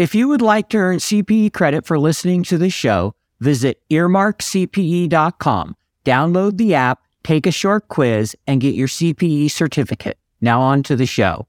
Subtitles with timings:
[0.00, 5.76] If you would like to earn CPE credit for listening to the show, visit earmarkcpe.com,
[6.06, 10.16] download the app, take a short quiz, and get your CPE certificate.
[10.40, 11.46] Now on to the show.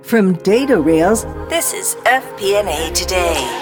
[0.00, 3.59] From DataRails, this is FP&A Today.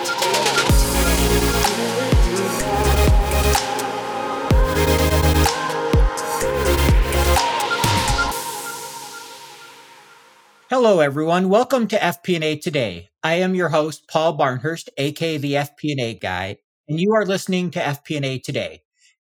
[10.70, 11.48] Hello, everyone.
[11.48, 13.08] Welcome to FP&A Today.
[13.22, 17.80] I am your host, Paul Barnhurst, aka the FP&A Guy, and you are listening to
[17.80, 18.82] FP&A Today.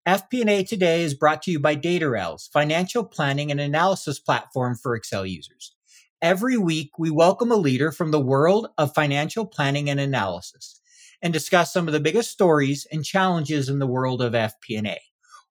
[0.09, 5.27] FP&A Today is brought to you by DataRails, financial planning and analysis platform for Excel
[5.27, 5.77] users.
[6.23, 10.80] Every week, we welcome a leader from the world of financial planning and analysis
[11.20, 14.98] and discuss some of the biggest stories and challenges in the world of FP&A.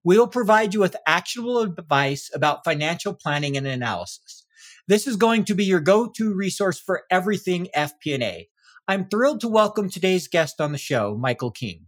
[0.04, 4.43] We'll provide you with actionable advice about financial planning and analysis.
[4.86, 8.50] This is going to be your go-to resource for everything FP&A.
[8.86, 11.86] I'm thrilled to welcome today's guest on the show, Michael King.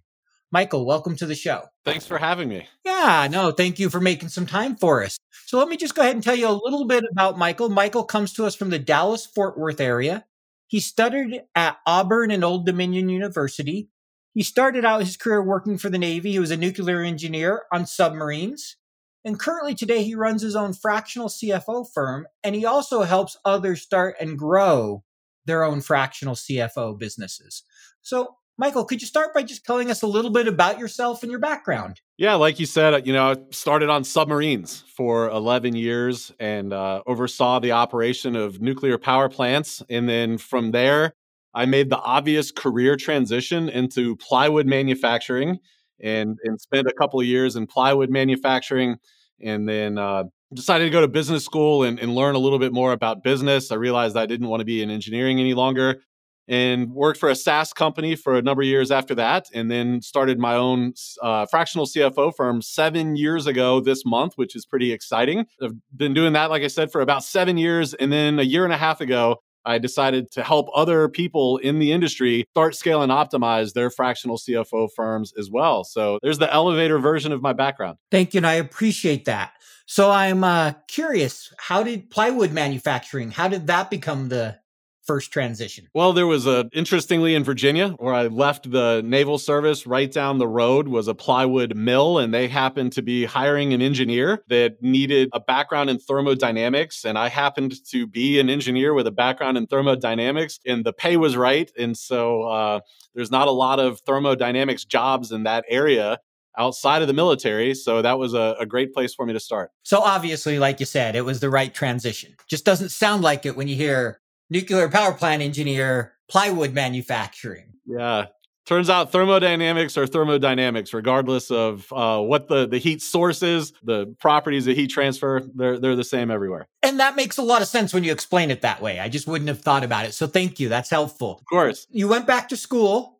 [0.49, 1.65] Michael, welcome to the show.
[1.84, 2.70] Thanks for having me.
[2.85, 5.18] Yeah, no, thank you for making some time for us.
[5.46, 7.68] So let me just go ahead and tell you a little bit about Michael.
[7.68, 10.24] Michael comes to us from the Dallas Fort Worth area.
[10.68, 13.90] He studied at Auburn and Old Dominion University.
[14.34, 16.32] He started out his career working for the Navy.
[16.32, 18.77] He was a nuclear engineer on submarines.
[19.26, 23.81] And currently today, he runs his own fractional CFO firm, and he also helps others
[23.81, 25.04] start and grow
[25.45, 27.63] their own fractional CFO businesses.
[28.03, 31.31] So, Michael, could you start by just telling us a little bit about yourself and
[31.31, 32.01] your background?
[32.18, 37.01] Yeah, like you said, you know, I started on submarines for 11 years and uh,
[37.05, 39.84] oversaw the operation of nuclear power plants.
[39.90, 41.13] And then from there,
[41.53, 45.59] I made the obvious career transition into plywood manufacturing
[46.01, 48.98] and, and spent a couple of years in plywood manufacturing
[49.41, 52.71] and then uh, decided to go to business school and, and, learn a little bit
[52.71, 53.71] more about business.
[53.71, 56.02] I realized I didn't want to be in engineering any longer
[56.48, 59.48] and worked for a SaaS company for a number of years after that.
[59.54, 64.56] And then started my own uh, fractional CFO firm seven years ago this month, which
[64.56, 65.46] is pretty exciting.
[65.62, 67.94] I've been doing that, like I said, for about seven years.
[67.96, 71.80] And then a year and a half ago, I decided to help other people in
[71.80, 75.84] the industry start, scale, and optimize their fractional CFO firms as well.
[75.84, 77.98] So there's the elevator version of my background.
[78.12, 78.40] Thank you.
[78.40, 79.54] And I appreciate that.
[79.88, 84.58] So I'm uh, curious, how did plywood manufacturing, how did that become the
[85.06, 85.88] first transition?
[85.94, 90.38] Well, there was a interestingly in Virginia where I left the naval service right down
[90.38, 94.82] the road was a plywood mill and they happened to be hiring an engineer that
[94.82, 99.58] needed a background in thermodynamics and I happened to be an engineer with a background
[99.58, 102.80] in thermodynamics and the pay was right and so uh,
[103.14, 106.20] there's not a lot of thermodynamics jobs in that area
[106.58, 107.74] outside of the military.
[107.74, 109.72] So that was a, a, great place for me to start.
[109.84, 112.36] So obviously, like you said, it was the right transition.
[112.48, 117.73] Just doesn't sound like it when you hear nuclear power plant engineer, plywood manufacturing.
[117.85, 118.25] Yeah.
[118.66, 124.16] Turns out thermodynamics are thermodynamics, regardless of uh, what the, the heat source is, the
[124.19, 126.67] properties of heat transfer, they're, they're the same everywhere.
[126.81, 129.00] And that makes a lot of sense when you explain it that way.
[129.00, 130.16] I just wouldn't have thought about it.
[130.16, 130.67] So thank you.
[130.67, 131.38] That's helpful.
[131.38, 131.85] Of course.
[131.91, 133.15] You went back to school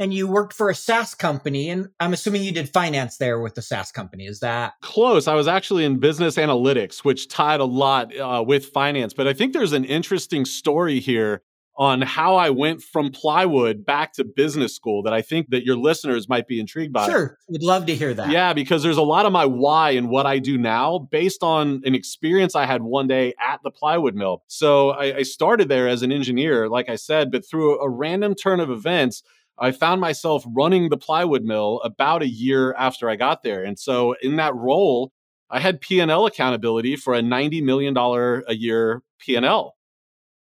[0.00, 1.68] and you worked for a SaaS company.
[1.68, 4.24] And I'm assuming you did finance there with the SaaS company.
[4.26, 5.28] Is that close?
[5.28, 9.12] I was actually in business analytics, which tied a lot uh, with finance.
[9.12, 11.42] But I think there's an interesting story here
[11.76, 15.76] on how I went from plywood back to business school that I think that your
[15.76, 17.08] listeners might be intrigued by.
[17.08, 17.38] Sure.
[17.48, 18.30] Would love to hear that.
[18.30, 21.80] Yeah, because there's a lot of my why and what I do now based on
[21.84, 24.42] an experience I had one day at the plywood mill.
[24.46, 28.34] So I, I started there as an engineer, like I said, but through a random
[28.34, 29.22] turn of events,
[29.60, 33.62] I found myself running the plywood mill about a year after I got there.
[33.62, 35.12] And so in that role,
[35.50, 39.76] I had P&L accountability for a $90 million a year P&L.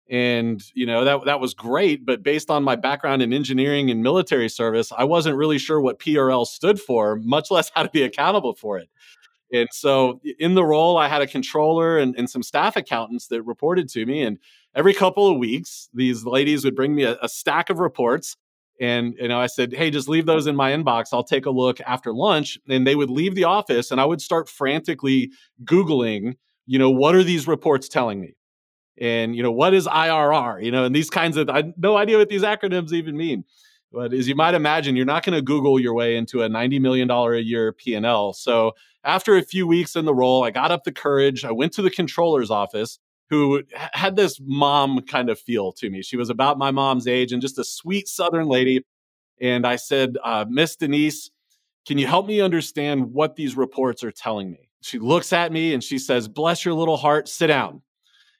[0.09, 2.05] And, you know, that, that was great.
[2.05, 5.99] But based on my background in engineering and military service, I wasn't really sure what
[5.99, 8.89] P&L stood for, much less how to be accountable for it.
[9.51, 13.41] And so in the role, I had a controller and, and some staff accountants that
[13.44, 14.22] reported to me.
[14.22, 14.38] And
[14.75, 18.35] every couple of weeks, these ladies would bring me a, a stack of reports
[18.79, 21.08] and you know, I said, "Hey, just leave those in my inbox.
[21.12, 24.22] I'll take a look after lunch." And they would leave the office, and I would
[24.22, 25.32] start frantically
[25.64, 26.35] googling,
[26.66, 28.35] you know, what are these reports telling me?
[29.00, 30.64] And you know, what is IRR?
[30.64, 33.44] You know, and these kinds of I no idea what these acronyms even mean.
[33.91, 36.82] But as you might imagine, you're not going to Google your way into a $90
[36.82, 38.34] million a year P&L.
[38.34, 41.46] So after a few weeks in the role, I got up the courage.
[41.46, 46.02] I went to the controller's office who had this mom kind of feel to me.
[46.02, 48.85] She was about my mom's age and just a sweet Southern lady.
[49.41, 51.29] And I said, uh, Miss Denise,
[51.85, 54.70] can you help me understand what these reports are telling me?
[54.82, 57.82] She looks at me and she says, Bless your little heart, sit down.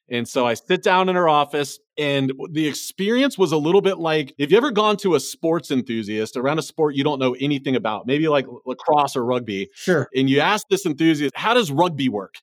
[0.10, 3.98] And so I sit down in her office, and the experience was a little bit
[3.98, 7.36] like if you ever gone to a sports enthusiast around a sport you don't know
[7.42, 9.70] anything about, maybe like lacrosse or rugby.
[9.74, 10.08] Sure.
[10.16, 12.36] And you ask this enthusiast, how does rugby work?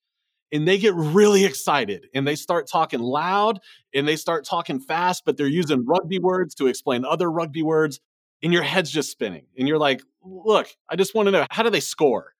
[0.54, 3.58] And they get really excited and they start talking loud
[3.92, 7.98] and they start talking fast, but they're using rugby words to explain other rugby words.
[8.40, 9.46] And your head's just spinning.
[9.58, 12.34] And you're like, look, I just want to know how do they score?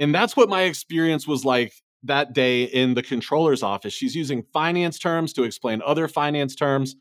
[0.00, 3.92] And that's what my experience was like that day in the controller's office.
[3.92, 6.96] She's using finance terms to explain other finance terms.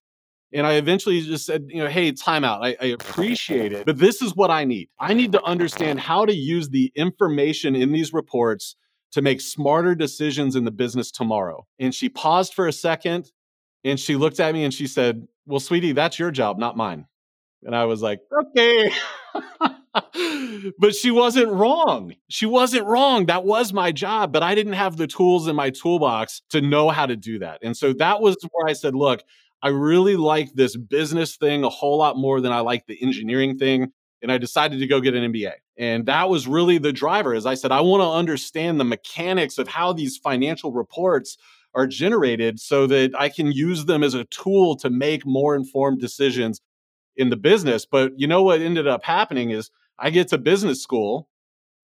[0.53, 2.59] And I eventually just said, you know, hey, timeout.
[2.61, 4.89] I, I appreciate it, but this is what I need.
[4.99, 8.75] I need to understand how to use the information in these reports
[9.13, 11.65] to make smarter decisions in the business tomorrow.
[11.79, 13.31] And she paused for a second
[13.83, 17.05] and she looked at me and she said, Well, sweetie, that's your job, not mine.
[17.63, 18.91] And I was like, Okay.
[20.79, 22.15] but she wasn't wrong.
[22.27, 23.27] She wasn't wrong.
[23.27, 26.89] That was my job, but I didn't have the tools in my toolbox to know
[26.89, 27.59] how to do that.
[27.61, 29.21] And so that was where I said, look,
[29.61, 33.57] I really like this business thing a whole lot more than I like the engineering
[33.57, 33.93] thing.
[34.23, 35.51] And I decided to go get an MBA.
[35.77, 37.35] And that was really the driver.
[37.35, 41.37] As I said, I want to understand the mechanics of how these financial reports
[41.75, 45.99] are generated so that I can use them as a tool to make more informed
[45.99, 46.61] decisions
[47.15, 47.85] in the business.
[47.85, 51.29] But you know what ended up happening is I get to business school,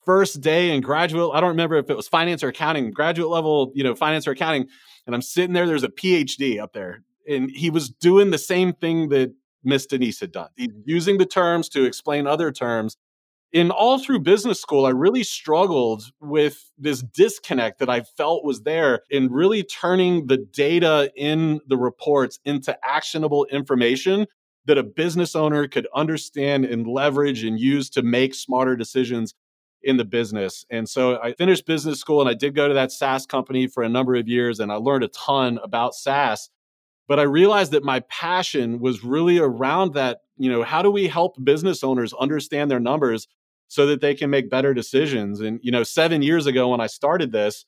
[0.06, 3.72] first day in graduate, I don't remember if it was finance or accounting, graduate level,
[3.76, 4.68] you know, finance or accounting.
[5.06, 7.04] And I'm sitting there, there's a PhD up there.
[7.28, 9.34] And he was doing the same thing that
[9.64, 10.50] Miss Denise had done.
[10.56, 12.98] He's using the terms to explain other terms.
[13.52, 18.62] In all through business school, I really struggled with this disconnect that I felt was
[18.62, 24.28] there in really turning the data in the reports into actionable information
[24.66, 29.34] that a business owner could understand and leverage and use to make smarter decisions
[29.82, 30.66] in the business.
[30.70, 33.82] And so I finished business school and I did go to that SaaS company for
[33.82, 36.50] a number of years and I learned a ton about SaaS.
[37.10, 41.08] But I realized that my passion was really around that, you know, how do we
[41.08, 43.28] help business owners understand their numbers
[43.68, 45.42] so that they can make better decisions?
[45.42, 47.66] And, you know, seven years ago when I started this,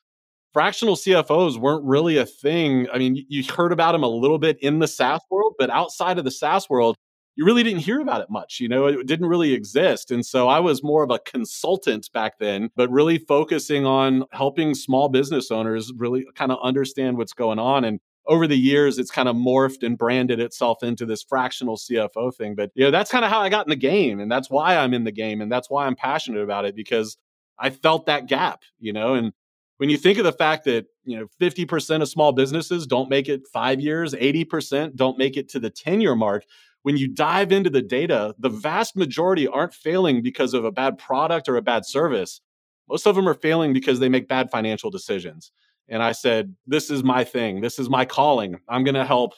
[0.54, 2.88] fractional CFOs weren't really a thing.
[2.94, 6.20] I mean, you heard about them a little bit in the SaaS world, but outside
[6.20, 6.96] of the SaaS world,
[7.36, 8.60] you really didn't hear about it much.
[8.60, 10.12] You know, it didn't really exist.
[10.12, 14.76] And so I was more of a consultant back then, but really focusing on helping
[14.76, 17.86] small business owners really kind of understand what's going on.
[17.86, 22.34] And over the years, it's kind of morphed and branded itself into this fractional CFO
[22.36, 22.56] thing.
[22.56, 24.20] But, you know, that's kind of how I got in the game.
[24.20, 25.42] And that's why I'm in the game.
[25.42, 27.18] And that's why I'm passionate about it because
[27.58, 29.34] I felt that gap, you know, and
[29.82, 33.28] when you think of the fact that you know 50% of small businesses don't make
[33.28, 36.46] it five years 80% don't make it to the 10 year mark
[36.84, 41.00] when you dive into the data the vast majority aren't failing because of a bad
[41.00, 42.42] product or a bad service
[42.88, 45.52] most of them are failing because they make bad financial decisions
[45.92, 49.34] and i said this is my thing this is my calling i'm going to help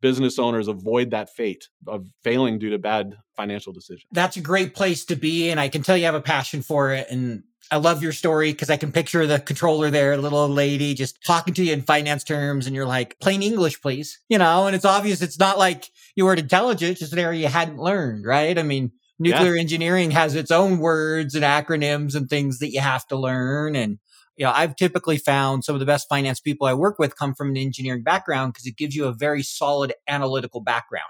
[0.00, 4.74] business owners avoid that fate of failing due to bad financial decisions that's a great
[4.74, 7.76] place to be and i can tell you have a passion for it and I
[7.76, 11.54] love your story because I can picture the controller there, little old lady just talking
[11.54, 14.20] to you in finance terms, and you're like, plain English, please.
[14.28, 17.48] You know, and it's obvious it's not like you weren't intelligent, just an area you
[17.48, 18.58] hadn't learned, right?
[18.58, 19.60] I mean, nuclear yeah.
[19.60, 23.76] engineering has its own words and acronyms and things that you have to learn.
[23.76, 23.98] And,
[24.36, 27.34] you know, I've typically found some of the best finance people I work with come
[27.34, 31.04] from an engineering background because it gives you a very solid analytical background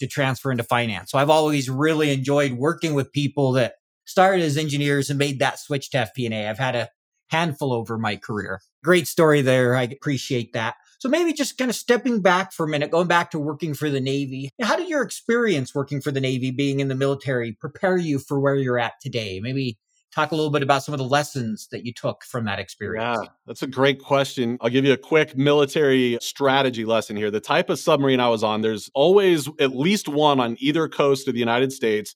[0.00, 1.10] to transfer into finance.
[1.10, 3.74] So I've always really enjoyed working with people that
[4.04, 6.48] started as engineers and made that switch to FP&A.
[6.48, 6.88] I've had a
[7.30, 8.60] handful over my career.
[8.82, 9.76] Great story there.
[9.76, 10.76] I appreciate that.
[10.98, 13.90] So maybe just kind of stepping back for a minute, going back to working for
[13.90, 14.50] the Navy.
[14.60, 18.40] How did your experience working for the Navy, being in the military, prepare you for
[18.40, 19.40] where you're at today?
[19.40, 19.78] Maybe
[20.14, 23.18] talk a little bit about some of the lessons that you took from that experience.
[23.22, 24.58] Yeah, that's a great question.
[24.60, 27.30] I'll give you a quick military strategy lesson here.
[27.30, 31.28] The type of submarine I was on, there's always at least one on either coast
[31.28, 32.14] of the United States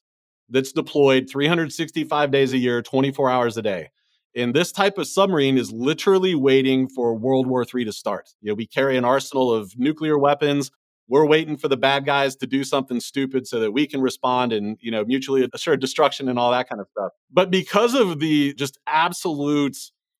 [0.48, 3.90] that's deployed 365 days a year, 24 hours a day.
[4.34, 8.30] And this type of submarine is literally waiting for World War III to start.
[8.40, 10.70] You know, we carry an arsenal of nuclear weapons.
[11.12, 14.50] We're waiting for the bad guys to do something stupid so that we can respond
[14.50, 17.12] and, you know, mutually assured destruction and all that kind of stuff.
[17.30, 19.76] But because of the just absolute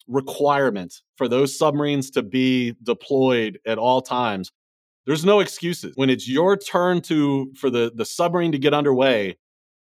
[0.07, 4.53] requirement for those submarines to be deployed at all times,
[5.07, 5.95] there's no excuses.
[5.97, 9.39] When it's your turn to for the the submarine to get underway,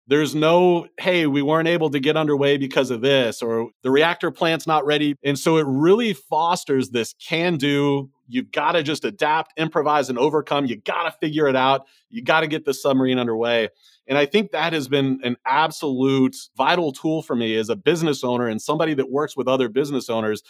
[0.07, 4.31] there's no, hey, we weren't able to get underway because of this, or the reactor
[4.31, 5.15] plant's not ready.
[5.21, 8.09] And so it really fosters this can do.
[8.33, 10.65] You've got to just adapt, improvise, and overcome.
[10.65, 11.85] You got to figure it out.
[12.09, 13.69] You got to get the submarine underway.
[14.07, 18.23] And I think that has been an absolute vital tool for me as a business
[18.23, 20.41] owner and somebody that works with other business owners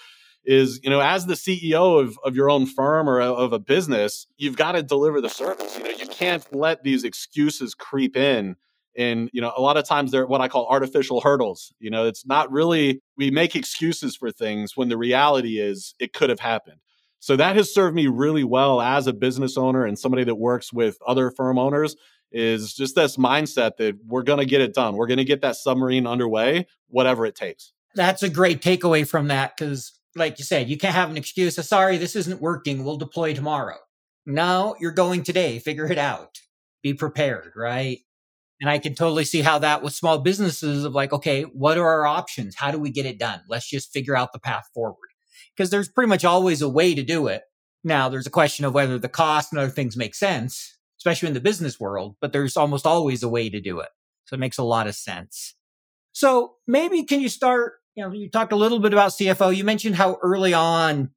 [0.45, 4.27] is you know as the ceo of, of your own firm or of a business
[4.35, 8.57] you've got to deliver the service you know you can't let these excuses creep in
[8.97, 12.05] and you know a lot of times they're what i call artificial hurdles you know
[12.05, 16.41] it's not really we make excuses for things when the reality is it could have
[16.41, 16.79] happened
[17.23, 20.73] so that has served me really well as a business owner and somebody that works
[20.73, 21.95] with other firm owners
[22.33, 24.97] is just this mindset that we're going to get it done.
[24.97, 27.71] We're going to get that submarine underway whatever it takes.
[27.95, 31.57] That's a great takeaway from that because like you said you can't have an excuse
[31.57, 32.83] of sorry this isn't working.
[32.83, 33.77] We'll deploy tomorrow.
[34.25, 35.59] No you're going today.
[35.59, 36.41] Figure it out.
[36.81, 37.99] Be prepared right?
[38.59, 41.87] And I can totally see how that with small businesses of like, okay, what are
[41.87, 42.55] our options?
[42.57, 43.39] How do we get it done?
[43.47, 45.12] Let's just figure out the path forward.
[45.55, 47.43] Because there's pretty much always a way to do it.
[47.83, 51.33] Now, there's a question of whether the cost and other things make sense, especially in
[51.33, 53.89] the business world, but there's almost always a way to do it.
[54.25, 55.55] So it makes a lot of sense.
[56.13, 59.55] So maybe can you start, you know, you talked a little bit about CFO.
[59.55, 61.11] You mentioned how early on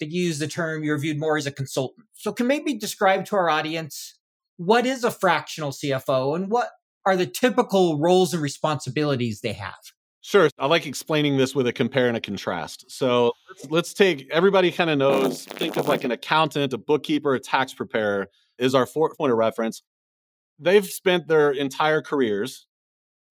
[0.00, 2.06] to use the term you're viewed more as a consultant.
[2.12, 4.18] So can maybe describe to our audience
[4.56, 6.70] what is a fractional CFO and what
[7.06, 9.74] are the typical roles and responsibilities they have?
[10.22, 10.48] Sure.
[10.56, 12.84] I like explaining this with a compare and a contrast.
[12.88, 17.34] So let's, let's take everybody kind of knows, think of like an accountant, a bookkeeper,
[17.34, 19.82] a tax preparer is our fourth point of reference.
[20.60, 22.66] They've spent their entire careers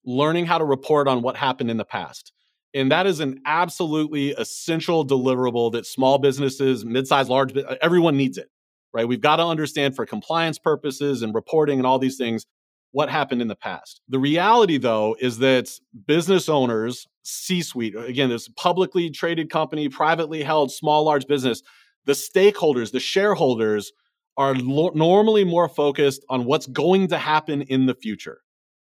[0.03, 2.33] learning how to report on what happened in the past.
[2.73, 8.49] And that is an absolutely essential deliverable that small businesses, mid-sized, large, everyone needs it,
[8.93, 9.07] right?
[9.07, 12.45] We've got to understand for compliance purposes and reporting and all these things
[12.91, 14.01] what happened in the past.
[14.09, 15.69] The reality, though, is that
[16.07, 21.61] business owners, C suite, uh, again, this publicly traded company, privately held, small, large business,
[22.05, 23.91] the stakeholders, the shareholders
[24.37, 28.41] are lo- normally more focused on what's going to happen in the future,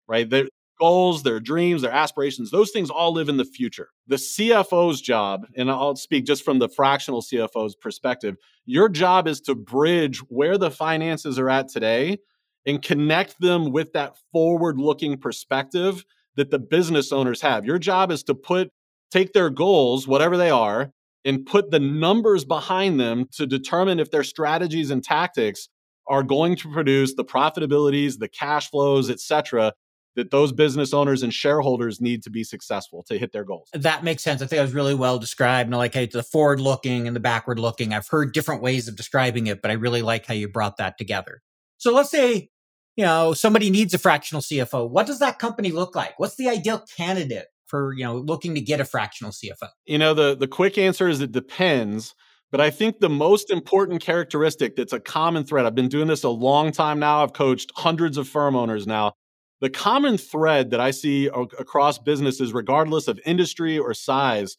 [0.07, 0.29] right?
[0.29, 0.47] Their
[0.79, 3.89] goals, their dreams, their aspirations, those things all live in the future.
[4.07, 8.35] The CFO's job, and I'll speak just from the fractional CFO's perspective,
[8.65, 12.19] your job is to bridge where the finances are at today
[12.67, 16.05] and connect them with that forward looking perspective
[16.35, 17.65] that the business owners have.
[17.65, 18.69] Your job is to put,
[19.09, 20.91] take their goals, whatever they are,
[21.25, 25.69] and put the numbers behind them to determine if their strategies and tactics
[26.07, 29.73] are going to produce the profitabilities, the cash flows, et cetera,
[30.15, 33.69] that those business owners and shareholders need to be successful to hit their goals.
[33.73, 34.41] That makes sense.
[34.41, 35.67] I think that was really well described.
[35.67, 37.93] And I like how the forward looking and the backward looking.
[37.93, 40.97] I've heard different ways of describing it, but I really like how you brought that
[40.97, 41.41] together.
[41.77, 42.49] So let's say
[42.97, 44.89] you know, somebody needs a fractional CFO.
[44.89, 46.19] What does that company look like?
[46.19, 49.69] What's the ideal candidate for, you know, looking to get a fractional CFO?
[49.85, 52.15] You know, the the quick answer is it depends.
[52.49, 56.23] But I think the most important characteristic that's a common thread, I've been doing this
[56.23, 57.21] a long time now.
[57.21, 59.13] I've coached hundreds of firm owners now.
[59.59, 64.55] The common thread that I see across businesses, regardless of industry or size,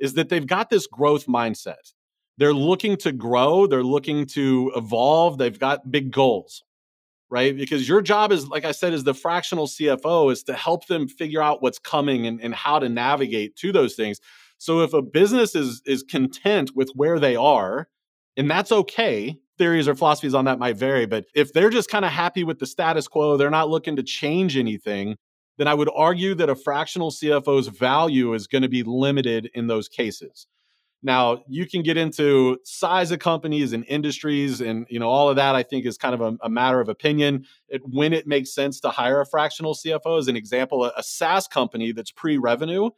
[0.00, 1.92] is that they've got this growth mindset.
[2.38, 6.64] They're looking to grow, they're looking to evolve, they've got big goals
[7.30, 7.56] right?
[7.56, 11.08] Because your job is, like I said, is the fractional CFO is to help them
[11.08, 14.20] figure out what's coming and, and how to navigate to those things.
[14.58, 17.88] So if a business is is content with where they are,
[18.36, 22.04] and that's okay, theories or philosophies on that might vary, but if they're just kind
[22.04, 25.16] of happy with the status quo, they're not looking to change anything,
[25.58, 29.66] then I would argue that a fractional CFO's value is going to be limited in
[29.66, 30.46] those cases.
[31.02, 35.36] Now you can get into size of companies and industries, and you know all of
[35.36, 35.54] that.
[35.54, 37.46] I think is kind of a, a matter of opinion.
[37.68, 41.02] It, when it makes sense to hire a fractional CFO, as an example, a, a
[41.02, 42.90] SaaS company that's pre-revenue,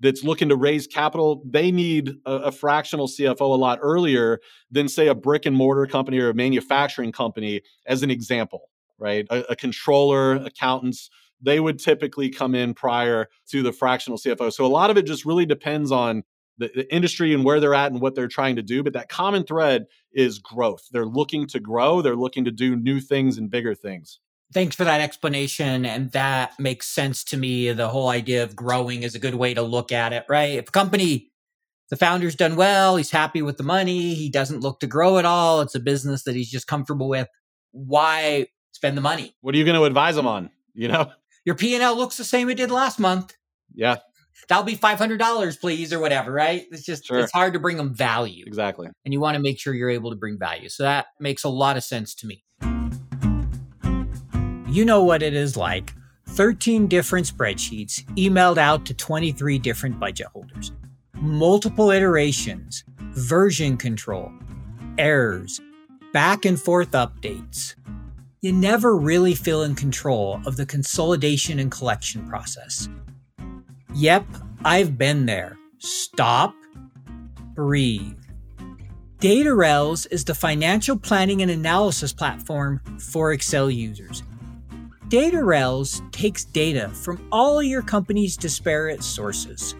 [0.00, 4.40] that's looking to raise capital, they need a, a, fractional CFO a lot earlier
[4.70, 9.26] than say a brick and mortar company or a manufacturing company, as an example, right?
[9.30, 14.52] A, a controller, accountants, they would typically come in prior to the fractional CFO.
[14.52, 16.22] So a lot of it just really depends on
[16.58, 18.82] the, the industry and where they're at and what they're trying to do.
[18.82, 20.88] But that common thread is growth.
[20.90, 24.20] They're looking to grow, they're looking to do new things and bigger things.
[24.52, 25.84] Thanks for that explanation.
[25.84, 27.70] And that makes sense to me.
[27.72, 30.54] The whole idea of growing is a good way to look at it, right?
[30.54, 31.30] If a company,
[31.90, 35.26] the founder's done well, he's happy with the money, he doesn't look to grow at
[35.26, 37.28] all, it's a business that he's just comfortable with.
[37.72, 39.34] Why spend the money?
[39.42, 40.50] What are you going to advise him on?
[40.72, 41.12] You know,
[41.44, 43.36] your P&L looks the same it did last month.
[43.74, 43.96] Yeah
[44.48, 46.64] that'll be $500 please or whatever right?
[46.70, 47.18] It's just sure.
[47.18, 48.44] it's hard to bring them value.
[48.46, 48.88] Exactly.
[49.04, 50.68] And you want to make sure you're able to bring value.
[50.68, 52.44] So that makes a lot of sense to me.
[54.70, 55.94] You know what it is like.
[56.28, 60.72] 13 different spreadsheets emailed out to 23 different budget holders.
[61.14, 64.30] Multiple iterations version control
[64.98, 65.60] errors
[66.12, 67.74] back and forth updates.
[68.40, 72.88] You never really feel in control of the consolidation and collection process
[73.98, 74.28] Yep,
[74.64, 75.58] I've been there.
[75.78, 76.54] Stop,
[77.56, 78.16] breathe.
[79.18, 84.22] DataRails is the financial planning and analysis platform for Excel users.
[85.08, 89.74] DataRails takes data from all your company's disparate sources.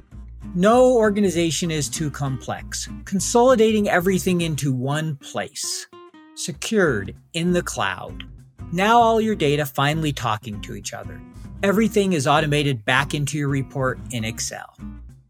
[0.52, 5.86] No organization is too complex, consolidating everything into one place,
[6.34, 8.24] secured in the cloud.
[8.72, 11.20] Now all your data finally talking to each other.
[11.60, 14.76] Everything is automated back into your report in Excel.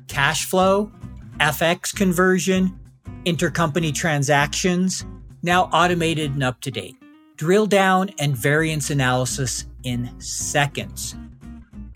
[0.09, 0.93] Cash flow,
[1.41, 2.79] FX conversion,
[3.25, 5.07] intercompany transactions,
[5.43, 6.97] now automated and up to date.
[7.37, 11.17] Drill down and variance analysis in seconds.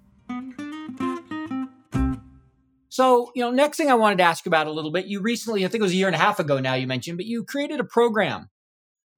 [2.98, 5.64] So, you know, next thing I wanted to ask about a little bit, you recently,
[5.64, 7.44] I think it was a year and a half ago now, you mentioned, but you
[7.44, 8.50] created a program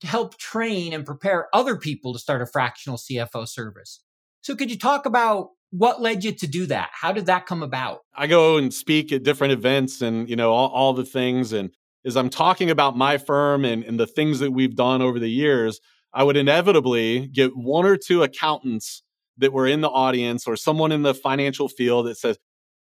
[0.03, 4.03] to help train and prepare other people to start a fractional CFO service.
[4.43, 6.91] So, could you talk about what led you to do that?
[6.93, 8.01] How did that come about?
[8.15, 11.55] I go and speak at different events and, you know, all, all the things.
[11.55, 11.71] And
[12.05, 15.31] as I'm talking about my firm and, and the things that we've done over the
[15.31, 15.81] years,
[16.13, 19.03] I would inevitably get one or two accountants
[19.39, 22.37] that were in the audience or someone in the financial field that says,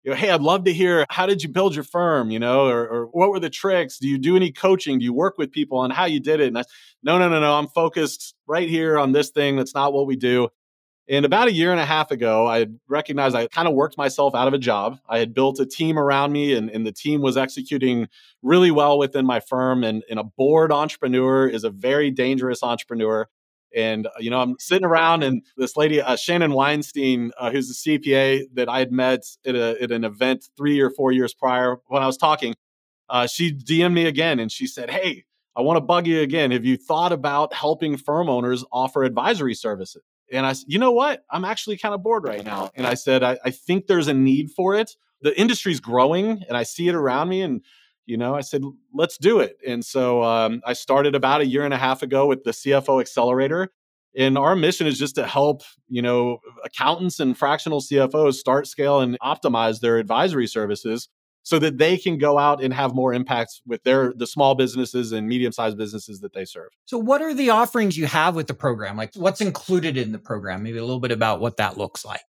[0.05, 2.67] you know, hey, I'd love to hear how did you build your firm, you know,
[2.67, 3.99] or, or, what were the tricks?
[3.99, 4.99] Do you do any coaching?
[4.99, 6.49] Do you work with people on how you did it?
[6.49, 6.65] And I,
[7.03, 9.57] no, no, no, no, I'm focused right here on this thing.
[9.57, 10.49] That's not what we do.
[11.11, 14.35] And about a year and a half ago, I recognized I kind of worked myself
[14.35, 14.99] out of a job.
[15.09, 18.09] I had built a team around me, and, and the team was executing
[18.43, 19.85] really well within my firm.
[19.85, 23.27] And, and a bored entrepreneur is a very dangerous entrepreneur.
[23.75, 27.71] And, uh, you know, I'm sitting around and this lady, uh, Shannon Weinstein, uh, who's
[27.71, 31.35] a CPA that I had met at, a, at an event three or four years
[31.35, 32.55] prior when I was talking,
[33.11, 35.25] uh, she DM'd me again and she said, Hey,
[35.57, 36.53] I want to bug you again.
[36.53, 40.03] Have you thought about helping firm owners offer advisory services?
[40.31, 41.25] And I said, you know what?
[41.31, 42.71] I'm actually kind of bored right now.
[42.75, 44.95] And I said, I, I think there's a need for it.
[45.23, 47.43] The industry's growing and I see it around me.
[47.43, 47.63] And
[48.09, 48.63] you know, I said,
[48.95, 49.59] let's do it.
[49.67, 53.01] And so um, I started about a year and a half ago with the CFO
[53.03, 53.69] Accelerator.
[54.17, 59.01] And our mission is just to help, you know, accountants and fractional CFOs start, scale,
[59.01, 61.11] and optimize their advisory services
[61.43, 65.13] so that they can go out and have more impacts with their the small businesses
[65.13, 66.71] and medium-sized businesses that they serve.
[66.87, 68.97] So what are the offerings you have with the program?
[68.97, 70.63] Like what's included in the program?
[70.63, 72.23] Maybe a little bit about what that looks like.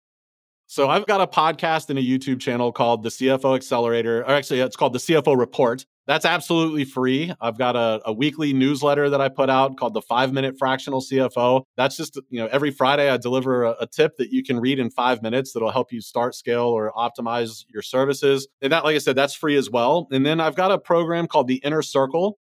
[0.72, 4.60] So I've got a podcast and a YouTube channel called the CFO Accelerator, or actually
[4.60, 5.84] it's called the CFO Report.
[6.06, 7.34] That's absolutely free.
[7.42, 11.02] I've got a, a, weekly newsletter that I put out called the Five Minute Fractional
[11.02, 11.64] CFO.
[11.76, 14.78] That's just, you know, every Friday I deliver a, a tip that you can read
[14.78, 18.48] in five minutes that'll help you start, scale, or optimize your services.
[18.62, 20.08] And that, like I said, that's free as well.
[20.12, 22.38] And then I've got a program called the Inner Circle.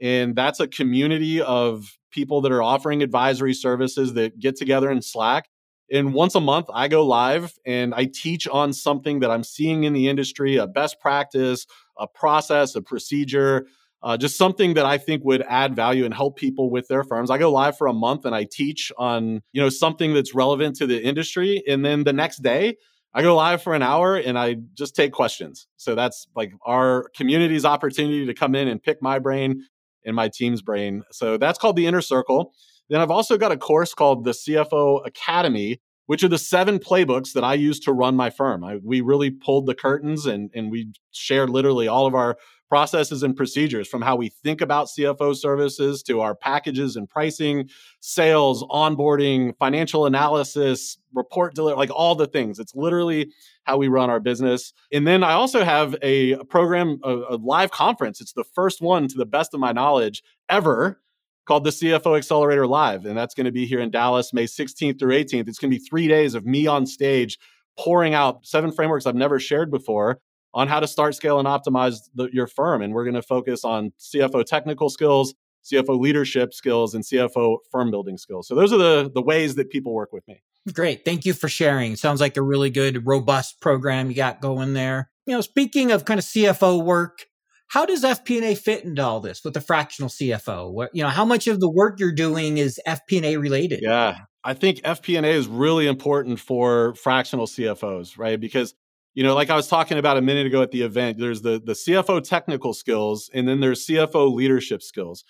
[0.00, 5.02] And that's a community of people that are offering advisory services that get together in
[5.02, 5.50] Slack
[5.90, 9.84] and once a month, I go live and I teach on something that I'm seeing
[9.84, 11.66] in the industry a best practice,
[11.98, 13.66] a process, a procedure,
[14.02, 17.30] uh, just something that I think would add value and help people with their firms.
[17.30, 20.76] I go live for a month and I teach on you know something that's relevant
[20.76, 22.76] to the industry, and then the next day
[23.14, 25.66] I go live for an hour and I just take questions.
[25.78, 29.64] So that's like our community's opportunity to come in and pick my brain
[30.04, 31.02] and my team's brain.
[31.12, 32.52] So that's called the inner circle.
[32.88, 37.32] Then I've also got a course called the CFO Academy, which are the seven playbooks
[37.32, 38.64] that I use to run my firm.
[38.64, 42.36] I, we really pulled the curtains and, and we shared literally all of our
[42.68, 47.68] processes and procedures from how we think about CFO services to our packages and pricing,
[48.00, 52.58] sales, onboarding, financial analysis, report delivery, like all the things.
[52.58, 53.32] It's literally
[53.64, 54.72] how we run our business.
[54.92, 58.20] And then I also have a, program, a, a live conference.
[58.20, 61.00] It's the first one, to the best of my knowledge, ever
[61.46, 63.06] called the CFO Accelerator Live.
[63.06, 65.48] And that's going to be here in Dallas, May 16th through 18th.
[65.48, 67.38] It's going to be three days of me on stage
[67.78, 70.20] pouring out seven frameworks I've never shared before
[70.54, 72.82] on how to start, scale, and optimize the, your firm.
[72.82, 77.90] And we're going to focus on CFO technical skills, CFO leadership skills, and CFO firm
[77.90, 78.48] building skills.
[78.48, 80.42] So those are the, the ways that people work with me.
[80.72, 81.04] Great.
[81.04, 81.94] Thank you for sharing.
[81.94, 85.10] Sounds like a really good, robust program you got going there.
[85.26, 87.26] You know, speaking of kind of CFO work,
[87.68, 90.72] how does FP&A fit into all this with the fractional CFO?
[90.72, 93.80] What, you know, how much of the work you're doing is FP&A related?
[93.82, 98.40] Yeah, I think FP&A is really important for fractional CFOs, right?
[98.40, 98.74] Because
[99.14, 101.58] you know, like I was talking about a minute ago at the event, there's the
[101.64, 105.24] the CFO technical skills, and then there's CFO leadership skills.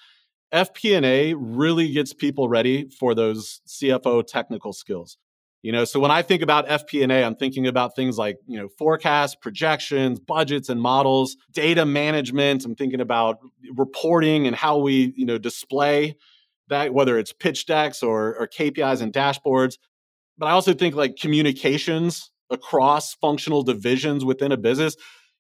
[0.53, 5.19] FP&A really gets people ready for those CFO technical skills
[5.67, 8.69] You know, so when I think about FP&A, I'm thinking about things like, you know,
[8.79, 12.65] forecasts, projections, budgets and models, data management.
[12.65, 13.41] I'm thinking about
[13.75, 16.15] reporting and how we, you know, display
[16.69, 19.77] that, whether it's pitch decks or, or KPIs and dashboards.
[20.39, 24.95] But I also think like communications across functional divisions within a business.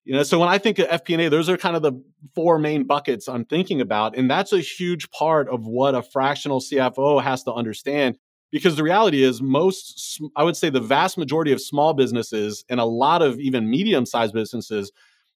[0.05, 2.03] You know, so when I think of FP&A, those are kind of the
[2.35, 6.59] four main buckets I'm thinking about, and that's a huge part of what a fractional
[6.59, 8.19] CFO has to understand.
[8.53, 12.79] Because the reality is, most, I would say, the vast majority of small businesses and
[12.79, 14.93] a lot of even medium-sized businesses,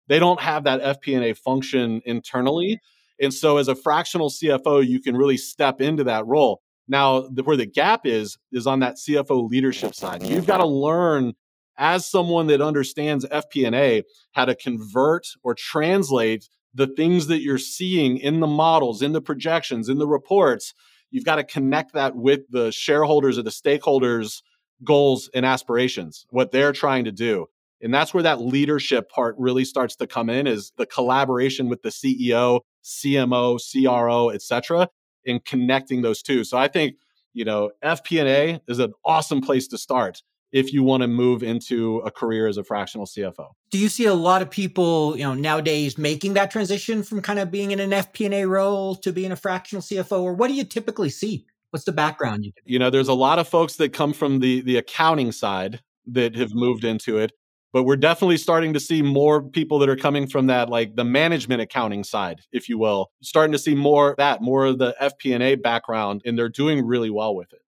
[0.06, 2.74] they don't have that FP&A function internally.
[2.74, 3.24] Mm-hmm.
[3.24, 6.62] And so, as a fractional CFO, you can really step into that role.
[6.88, 10.22] Now, the, where the gap is, is on that CFO leadership side.
[10.24, 11.34] You've got to learn
[11.78, 18.18] as someone that understands FP&A how to convert or translate the things that you're seeing
[18.18, 20.74] in the models, in the projections, in the reports.
[21.10, 24.42] You've got to connect that with the shareholders or the stakeholders'
[24.84, 27.46] goals and aspirations, what they're trying to do.
[27.82, 31.82] And that's where that leadership part really starts to come in is the collaboration with
[31.82, 34.88] the CEO, CMO, CRO, et cetera,
[35.24, 36.44] in connecting those two.
[36.44, 36.96] So I think,
[37.32, 41.98] you know, FP&A is an awesome place to start if you want to move into
[41.98, 43.48] a career as a fractional CFO.
[43.70, 47.38] Do you see a lot of people, you know, nowadays making that transition from kind
[47.38, 50.64] of being in an FP&A role to being a fractional CFO or what do you
[50.64, 51.46] typically see?
[51.70, 52.44] What's the background?
[52.44, 55.80] You, you know, there's a lot of folks that come from the the accounting side
[56.06, 57.30] that have moved into it,
[57.72, 61.04] but we're definitely starting to see more people that are coming from that like the
[61.04, 63.12] management accounting side, if you will.
[63.22, 67.36] Starting to see more that, more of the FP&A background and they're doing really well
[67.36, 67.60] with it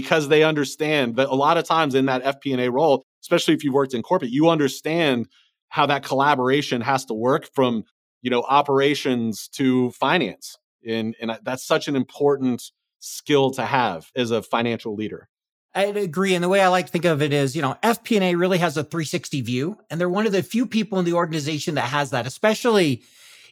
[0.00, 3.74] because they understand that a lot of times in that FP&A role, especially if you've
[3.74, 5.26] worked in corporate, you understand
[5.70, 7.82] how that collaboration has to work from
[8.22, 10.56] you know operations to finance,
[10.86, 12.62] and and that's such an important
[13.00, 15.28] skill to have as a financial leader.
[15.74, 16.34] I agree.
[16.34, 18.76] And the way I like to think of it is, you know, FP&A really has
[18.76, 22.10] a 360 view, and they're one of the few people in the organization that has
[22.10, 23.02] that, especially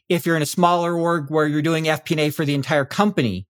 [0.08, 3.46] if you're in a smaller org where you're doing FP&A for the entire company.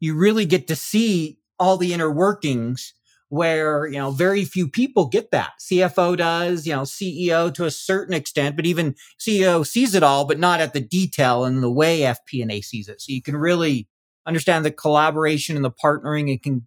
[0.00, 2.92] You really get to see all the inner workings
[3.28, 5.52] where, you know, very few people get that.
[5.60, 10.26] CFO does, you know, CEO to a certain extent, but even CEO sees it all,
[10.26, 13.00] but not at the detail and the way FP&A sees it.
[13.00, 13.88] So you can really
[14.26, 16.66] understand the collaboration and the partnering and can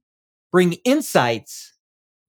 [0.52, 1.74] bring insights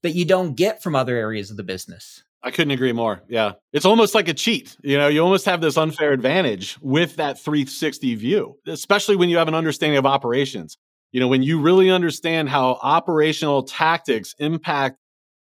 [0.03, 2.25] that you don't get from other areas of the business.
[2.43, 3.23] I couldn't agree more.
[3.29, 3.53] Yeah.
[3.73, 4.77] It's almost like a cheat.
[4.83, 9.39] You know, you almost have this unfair advantage with that 360 view, especially when you
[9.39, 10.77] have an understanding of operations.
[11.13, 14.99] You know, when you really understand how operational tactics impact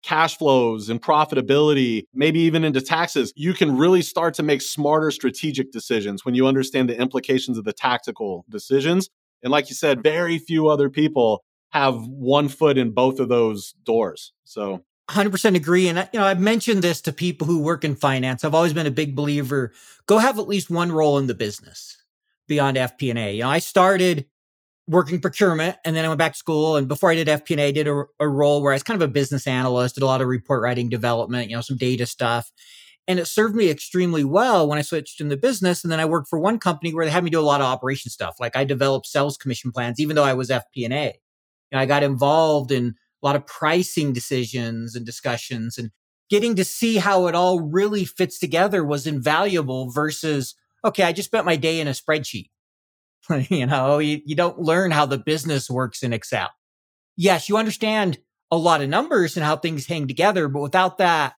[0.04, 5.12] cash flows and profitability, maybe even into taxes, you can really start to make smarter
[5.12, 9.10] strategic decisions when you understand the implications of the tactical decisions.
[9.44, 13.74] And like you said, very few other people have one foot in both of those
[13.84, 14.34] doors.
[14.46, 17.96] So 100% agree and uh, you know I've mentioned this to people who work in
[17.96, 18.44] finance.
[18.44, 19.72] I've always been a big believer
[20.06, 21.98] go have at least one role in the business
[22.48, 23.36] beyond FP&A.
[23.36, 24.26] You know, I started
[24.88, 26.78] working procurement and then I went back to school.
[26.78, 29.08] And before I did FP&A, I did a, a, role where I was kind of
[29.08, 32.52] a business analyst, did a lot of report writing development, you know, some data stuff.
[33.08, 35.84] And it served me extremely well when I switched in the business.
[35.84, 37.68] And then I worked for one company where they had me do a lot of
[37.68, 38.36] operation stuff.
[38.40, 41.20] Like I developed sales commission plans, even though I was FP&A.
[41.74, 45.92] I got involved in a lot of pricing decisions and discussions and
[46.30, 51.28] getting to see how it all really fits together was invaluable versus, okay, I just
[51.28, 52.50] spent my day in a spreadsheet
[53.50, 56.50] you know, you, you don't learn how the business works in Excel.
[57.16, 58.20] Yes, you understand
[58.52, 61.34] a lot of numbers and how things hang together, but without that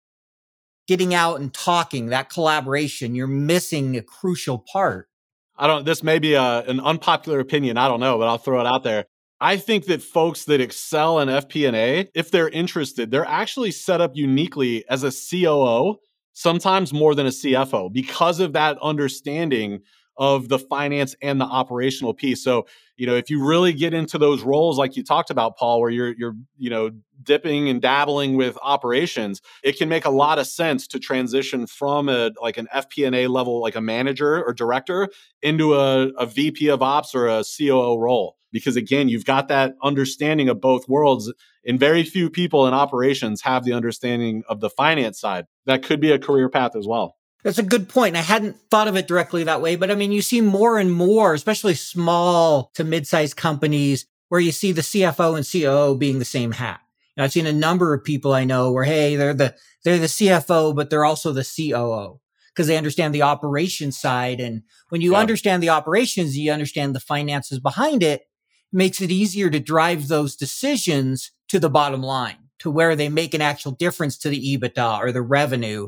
[0.87, 5.07] getting out and talking, that collaboration, you're missing a crucial part.
[5.55, 7.77] I don't, this may be a, an unpopular opinion.
[7.77, 9.05] I don't know, but I'll throw it out there.
[9.41, 14.11] I think that folks that excel in FP&A, if they're interested, they're actually set up
[14.15, 15.97] uniquely as a COO,
[16.33, 19.79] sometimes more than a CFO because of that understanding
[20.19, 22.43] of the finance and the operational piece.
[22.43, 25.79] So, you know, if you really get into those roles like you talked about, Paul,
[25.79, 26.91] where you're you're, you know,
[27.23, 32.09] dipping and dabbling with operations, it can make a lot of sense to transition from
[32.09, 35.07] a like an FP&A level, like a manager or director,
[35.41, 38.35] into a, a VP of ops or a COO role.
[38.51, 41.31] Because again, you've got that understanding of both worlds.
[41.65, 45.45] And very few people in operations have the understanding of the finance side.
[45.65, 47.18] That could be a career path as well.
[47.43, 48.17] That's a good point.
[48.17, 50.91] I hadn't thought of it directly that way, but I mean, you see more and
[50.91, 56.25] more, especially small to mid-sized companies where you see the CFO and COO being the
[56.25, 56.81] same hat.
[57.15, 60.07] And I've seen a number of people I know where, hey, they're the, they're the
[60.07, 62.19] CFO, but they're also the COO
[62.53, 64.39] because they understand the operations side.
[64.39, 65.19] And when you yeah.
[65.19, 68.27] understand the operations, you understand the finances behind it, it
[68.73, 73.33] makes it easier to drive those decisions to the bottom line to where they make
[73.33, 75.87] an actual difference to the EBITDA or the revenue.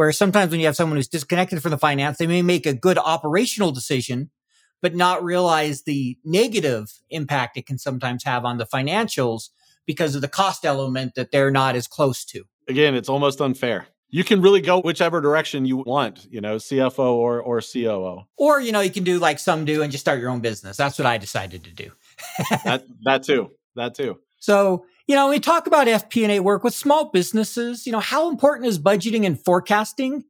[0.00, 2.72] Where sometimes when you have someone who's disconnected from the finance, they may make a
[2.72, 4.30] good operational decision,
[4.80, 9.50] but not realize the negative impact it can sometimes have on the financials
[9.84, 12.44] because of the cost element that they're not as close to.
[12.66, 13.88] Again, it's almost unfair.
[14.08, 18.22] You can really go whichever direction you want, you know, CFO or or COO.
[18.38, 20.78] Or, you know, you can do like some do and just start your own business.
[20.78, 21.90] That's what I decided to do.
[22.64, 23.50] that that too.
[23.76, 24.18] That too.
[24.38, 28.68] So, you know, we talk about FP&A work with small businesses, you know, how important
[28.68, 30.22] is budgeting and forecasting?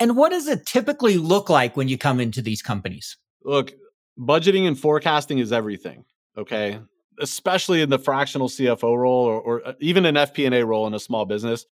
[0.00, 3.16] And what does it typically look like when you come into these companies?
[3.44, 3.74] Look,
[4.18, 6.04] budgeting and forecasting is everything.
[6.36, 6.80] Okay.
[7.20, 10.98] Especially in the fractional CFO role or, or uh, even an FP&A role in a
[10.98, 11.64] small business,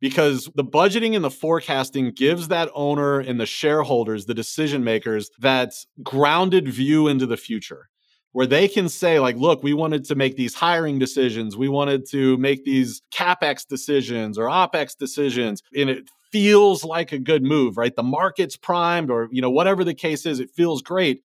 [0.00, 5.30] because the budgeting and the forecasting gives that owner and the shareholders, the decision makers,
[5.38, 7.88] that grounded view into the future
[8.32, 11.56] where they can say like look we wanted to make these hiring decisions.
[11.56, 15.62] We wanted to make these capex decisions or opex decisions.
[15.76, 17.94] And it feels like a good move right?
[17.94, 21.22] The market's primed or you know whatever the case is it feels great.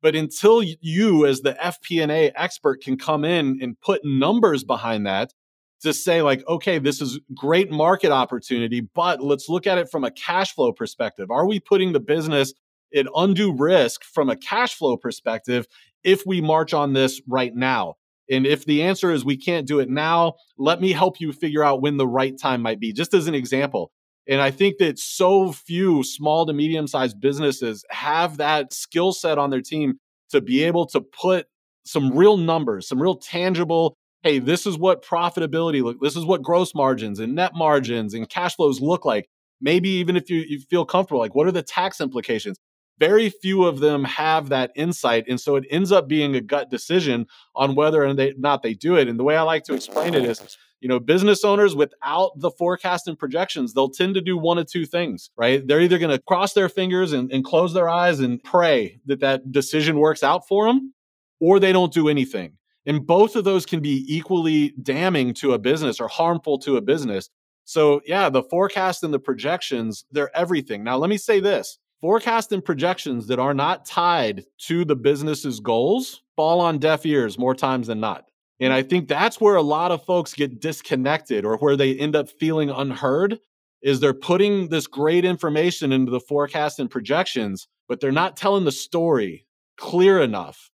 [0.00, 5.32] But until you, as the FP&A expert, can come in and put numbers behind that
[5.80, 10.04] to say, like, okay, this is great market opportunity, but let's look at it from
[10.04, 11.30] a cash flow perspective.
[11.30, 12.52] Are we putting the business
[12.94, 15.66] at undue risk from a cash flow perspective
[16.04, 17.94] if we march on this right now?
[18.30, 21.64] And if the answer is we can't do it now, let me help you figure
[21.64, 22.92] out when the right time might be.
[22.92, 23.90] Just as an example,
[24.28, 29.38] and I think that so few small to medium sized businesses have that skill set
[29.38, 29.98] on their team
[30.30, 31.46] to be able to put
[31.86, 36.42] some real numbers, some real tangible, hey, this is what profitability look, this is what
[36.42, 39.26] gross margins and net margins and cash flows look like.
[39.60, 42.58] Maybe even if you, you feel comfortable, like what are the tax implications?
[42.98, 45.24] Very few of them have that insight.
[45.28, 48.96] And so it ends up being a gut decision on whether or not they do
[48.96, 49.08] it.
[49.08, 52.50] And the way I like to explain it is you know, business owners without the
[52.50, 55.66] forecast and projections, they'll tend to do one of two things, right?
[55.66, 59.20] They're either going to cross their fingers and, and close their eyes and pray that
[59.20, 60.94] that decision works out for them,
[61.40, 62.52] or they don't do anything.
[62.86, 66.80] And both of those can be equally damning to a business or harmful to a
[66.80, 67.28] business.
[67.64, 70.84] So, yeah, the forecast and the projections, they're everything.
[70.84, 75.60] Now, let me say this forecast and projections that are not tied to the business's
[75.60, 78.24] goals fall on deaf ears more times than not.
[78.60, 82.16] And I think that's where a lot of folks get disconnected or where they end
[82.16, 83.38] up feeling unheard
[83.82, 88.64] is they're putting this great information into the forecast and projections, but they're not telling
[88.64, 90.70] the story clear enough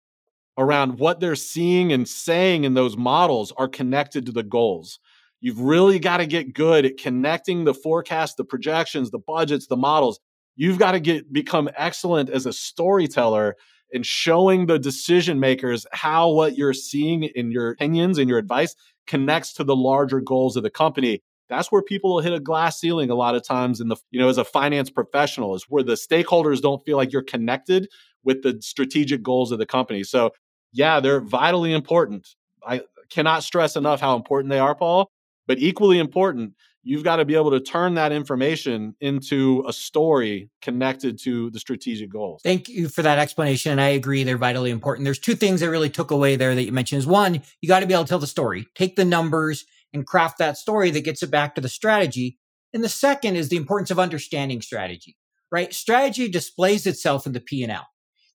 [0.58, 5.00] around what they're seeing and saying in those models are connected to the goals.
[5.42, 9.76] You've really got to get good at connecting the forecast, the projections, the budgets, the
[9.76, 10.20] models.
[10.56, 13.56] You've got to get become excellent as a storyteller
[13.94, 18.76] and showing the decision makers how what you're seeing in your opinions and your advice
[19.08, 21.22] connects to the larger goals of the company.
[21.50, 24.20] That's where people will hit a glass ceiling a lot of times in the you
[24.20, 27.90] know as a finance professional is where the stakeholders don't feel like you're connected
[28.24, 30.04] with the strategic goals of the company.
[30.04, 30.32] So
[30.72, 32.28] yeah they're vitally important.
[32.66, 35.12] I cannot stress enough how important they are paul
[35.48, 36.54] but equally important
[36.84, 41.60] you've got to be able to turn that information into a story connected to the
[41.60, 42.42] strategic goals.
[42.44, 43.72] Thank you for that explanation.
[43.72, 45.06] And I agree they're vitally important.
[45.06, 47.80] There's two things I really took away there that you mentioned is one, you got
[47.80, 51.06] to be able to tell the story, take the numbers and craft that story that
[51.06, 52.38] gets it back to the strategy.
[52.74, 55.16] And the second is the importance of understanding strategy,
[55.52, 55.74] right?
[55.74, 57.88] Strategy displays itself in the P&L.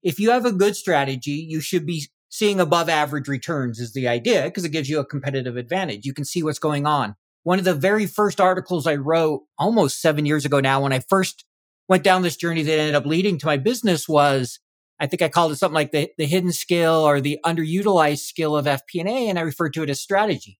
[0.03, 4.07] If you have a good strategy, you should be seeing above average returns is the
[4.07, 6.07] idea because it gives you a competitive advantage.
[6.07, 7.17] You can see what's going on
[7.49, 10.99] one of the very first articles I wrote almost seven years ago now, when I
[10.99, 11.47] first
[11.89, 14.61] went down this journey that ended up leading to my business was,
[15.01, 18.55] I think I called it something like the, the hidden skill or the underutilized skill
[18.55, 19.31] of FP&A.
[19.31, 20.59] And I referred to it as strategy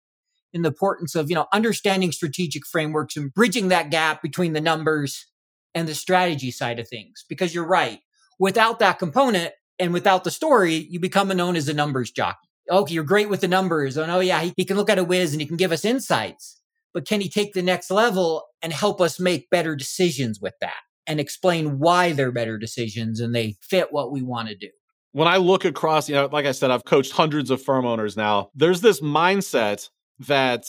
[0.55, 4.61] in the importance of, you know, understanding strategic frameworks and bridging that gap between the
[4.62, 5.27] numbers
[5.74, 7.22] and the strategy side of things.
[7.29, 7.98] Because you're right.
[8.38, 12.48] Without that component and without the story, you become known as a numbers jockey.
[12.70, 13.98] Okay, you're great with the numbers.
[13.98, 16.55] Oh, yeah, he, he can look at a whiz and he can give us insights
[16.94, 20.81] but can he take the next level and help us make better decisions with that
[21.07, 24.68] and explain why they're better decisions and they fit what we want to do?
[25.12, 28.16] When I look across, you know, like I said, I've coached hundreds of firm owners
[28.16, 28.51] now.
[28.55, 29.88] There's this mindset
[30.20, 30.64] that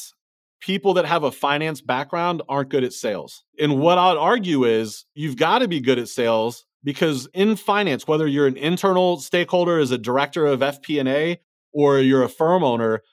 [0.62, 3.44] people that have a finance background aren't good at sales.
[3.60, 8.08] And what I'd argue is you've got to be good at sales because in finance,
[8.08, 11.40] whether you're an internal stakeholder as a director of FP&A
[11.74, 13.04] or you're a firm owner,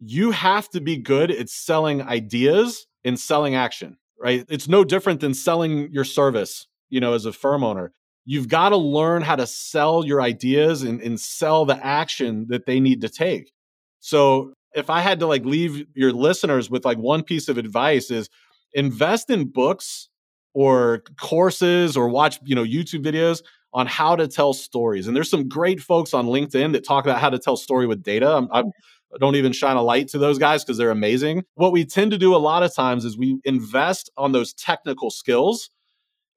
[0.00, 4.44] you have to be good at selling ideas and selling action, right?
[4.48, 7.92] It's no different than selling your service, you know, as a firm owner.
[8.24, 12.66] You've got to learn how to sell your ideas and, and sell the action that
[12.66, 13.52] they need to take.
[14.00, 18.10] So if I had to like leave your listeners with like one piece of advice
[18.10, 18.28] is
[18.74, 20.08] invest in books
[20.54, 25.06] or courses or watch, you know, YouTube videos on how to tell stories.
[25.06, 28.02] And there's some great folks on LinkedIn that talk about how to tell story with
[28.02, 28.28] data.
[28.34, 28.70] I'm, I'm, mm.
[29.16, 31.44] I do not even shine a light to those guys because they're amazing.
[31.54, 35.10] What we tend to do a lot of times is we invest on those technical
[35.10, 35.70] skills.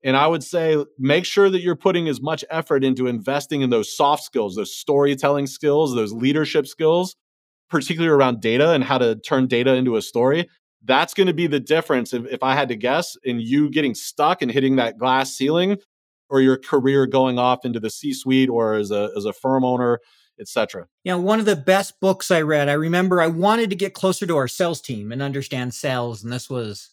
[0.01, 3.69] And I would say make sure that you're putting as much effort into investing in
[3.69, 7.17] those soft skills, those storytelling skills, those leadership skills,
[7.69, 10.47] particularly around data and how to turn data into a story.
[10.81, 13.93] That's going to be the difference if, if I had to guess in you getting
[13.93, 15.77] stuck and hitting that glass ceiling
[16.29, 19.65] or your career going off into the C suite or as a, as a firm
[19.65, 19.99] owner,
[20.39, 20.87] etc.
[21.03, 24.25] Yeah, one of the best books I read, I remember I wanted to get closer
[24.25, 26.23] to our sales team and understand sales.
[26.23, 26.91] And this was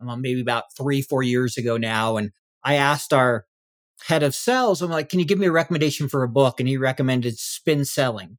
[0.00, 2.16] maybe about three, four years ago now.
[2.16, 2.32] And
[2.64, 3.46] I asked our
[4.06, 6.58] head of sales, I'm like, can you give me a recommendation for a book?
[6.58, 8.38] And he recommended Spin Selling,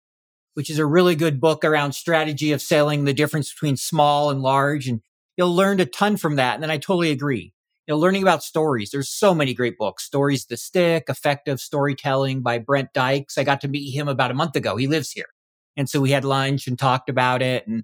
[0.55, 4.41] which is a really good book around strategy of selling, the difference between small and
[4.41, 4.87] large.
[4.87, 5.01] And
[5.37, 6.55] you'll learn a ton from that.
[6.55, 7.53] And then I totally agree
[7.87, 8.91] you know, learning about stories.
[8.91, 10.05] There's so many great books.
[10.05, 13.37] Stories to Stick, Effective Storytelling by Brent Dykes.
[13.37, 14.77] I got to meet him about a month ago.
[14.77, 15.27] He lives here.
[15.75, 17.67] And so we had lunch and talked about it.
[17.67, 17.83] And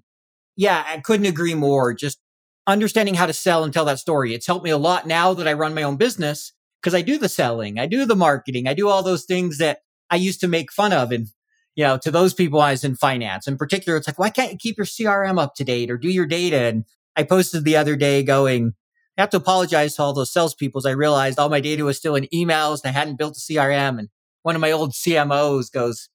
[0.56, 1.92] yeah, I couldn't agree more.
[1.92, 2.18] Just
[2.66, 4.32] understanding how to sell and tell that story.
[4.32, 7.18] It's helped me a lot now that I run my own business because I do
[7.18, 10.48] the selling, I do the marketing, I do all those things that I used to
[10.48, 11.12] make fun of.
[11.12, 11.26] And,
[11.74, 14.52] you know, to those people I was in finance in particular, it's like, why can't
[14.52, 16.58] you keep your CRM up to date or do your data?
[16.58, 16.84] And
[17.16, 18.74] I posted the other day going,
[19.20, 20.80] Have to apologize to all those salespeople.
[20.86, 23.98] I realized all my data was still in emails and I hadn't built a CRM.
[23.98, 24.08] And
[24.42, 26.08] one of my old CMOs goes,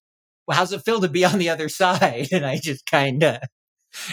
[0.48, 2.30] well, how's it feel to be on the other side?
[2.32, 3.38] And I just kind of,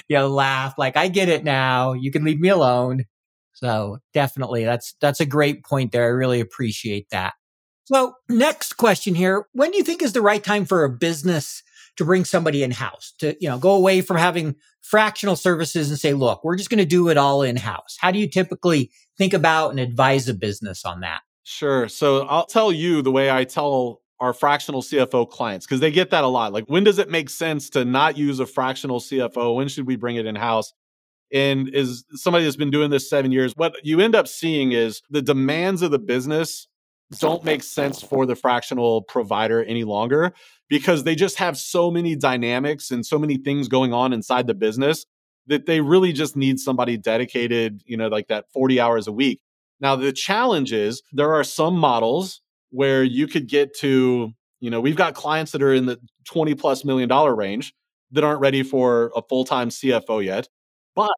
[0.08, 1.94] you know, laugh like, I get it now.
[1.94, 3.04] You can leave me alone.
[3.54, 6.04] So definitely that's, that's a great point there.
[6.04, 7.34] I really appreciate that.
[7.84, 9.46] So next question here.
[9.52, 11.62] When do you think is the right time for a business
[11.96, 15.98] to bring somebody in house to, you know, go away from having fractional services and
[15.98, 17.96] say, look, we're just going to do it all in house.
[18.00, 21.20] How do you typically think about and advise a business on that?
[21.44, 21.88] Sure.
[21.88, 26.10] So I'll tell you the way I tell our fractional CFO clients because they get
[26.10, 26.52] that a lot.
[26.52, 29.56] Like, when does it make sense to not use a fractional CFO?
[29.56, 30.72] When should we bring it in house?
[31.32, 35.02] And is somebody that's been doing this seven years, what you end up seeing is
[35.10, 36.68] the demands of the business
[37.18, 40.32] don't make sense for the fractional provider any longer
[40.68, 44.54] because they just have so many dynamics and so many things going on inside the
[44.54, 45.04] business
[45.46, 49.40] that they really just need somebody dedicated, you know, like that 40 hours a week.
[49.80, 54.80] Now, the challenge is there are some models where you could get to, you know,
[54.80, 57.74] we've got clients that are in the 20 plus million dollar range
[58.12, 60.48] that aren't ready for a full time CFO yet.
[60.94, 61.12] But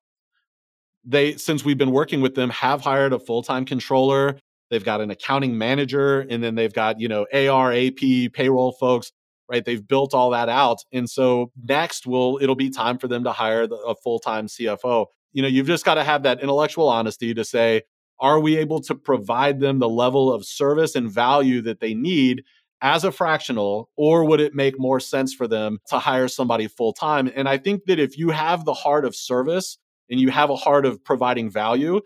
[1.05, 4.39] they, since we've been working with them, have hired a full time controller
[4.75, 9.13] They've got an accounting manager, and then they've got, you know, AR, AP, payroll folks,
[9.49, 9.65] right?
[9.65, 10.79] They've built all that out.
[10.93, 15.07] And so next will it'll be time for them to hire the, a full-time CFO.
[15.33, 17.83] You know, you've just got to have that intellectual honesty to say,
[18.19, 22.43] are we able to provide them the level of service and value that they need
[22.81, 26.93] as a fractional, or would it make more sense for them to hire somebody full
[26.93, 27.31] time?
[27.37, 29.79] And I think that if you have the heart of service
[30.11, 32.01] and you have a heart of providing value,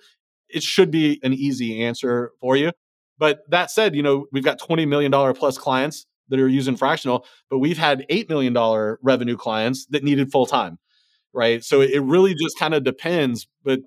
[0.49, 2.73] it should be an easy answer for you.
[3.19, 7.27] But that said, you know, we've got $20 million plus clients that are using fractional,
[7.51, 10.79] but we've had $8 million revenue clients that needed full time,
[11.33, 11.65] right?
[11.65, 13.81] So it really just kind of depends, but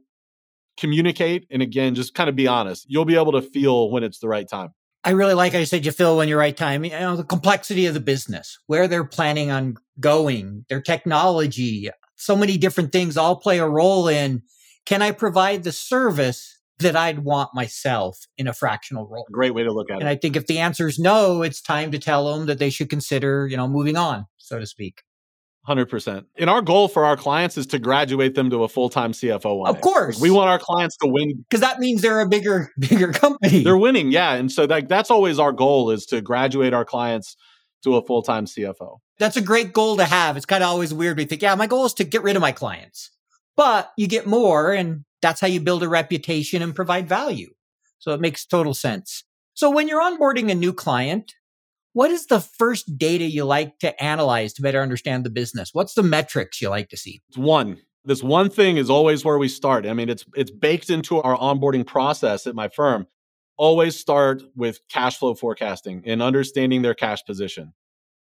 [0.78, 1.46] communicate.
[1.50, 2.86] And again, just kind of be honest.
[2.90, 4.74] You'll be able to feel when it's the right time.
[5.04, 6.84] I really like I said you feel when you're right time.
[6.84, 12.36] You know, the complexity of the business, where they're planning on going, their technology, so
[12.36, 14.44] many different things all play a role in
[14.86, 19.26] can I provide the service that I'd want myself in a fractional role?
[19.32, 20.06] Great way to look at and it.
[20.06, 22.70] And I think if the answer is no, it's time to tell them that they
[22.70, 25.04] should consider, you know, moving on, so to speak.
[25.68, 26.26] 100%.
[26.40, 29.70] And our goal for our clients is to graduate them to a full-time CFO one
[29.70, 29.82] Of day.
[29.82, 30.20] course.
[30.20, 33.64] We want our clients to win because that means they're a bigger bigger company.
[33.64, 34.34] They're winning, yeah.
[34.34, 37.36] And so that, that's always our goal is to graduate our clients
[37.84, 38.98] to a full-time CFO.
[39.20, 40.36] That's a great goal to have.
[40.36, 41.18] It's kind of always weird.
[41.18, 43.12] We think, yeah, my goal is to get rid of my clients.
[43.56, 47.54] But you get more and that's how you build a reputation and provide value.
[48.00, 49.24] So it makes total sense.
[49.54, 51.36] So when you're onboarding a new client,
[51.94, 55.70] what is the first data you like to analyze to better understand the business?
[55.74, 57.22] What's the metrics you like to see?
[57.30, 57.78] It's one.
[58.04, 59.86] This one thing is always where we start.
[59.86, 63.08] I mean, it's it's baked into our onboarding process at my firm.
[63.58, 67.74] Always start with cash flow forecasting and understanding their cash position.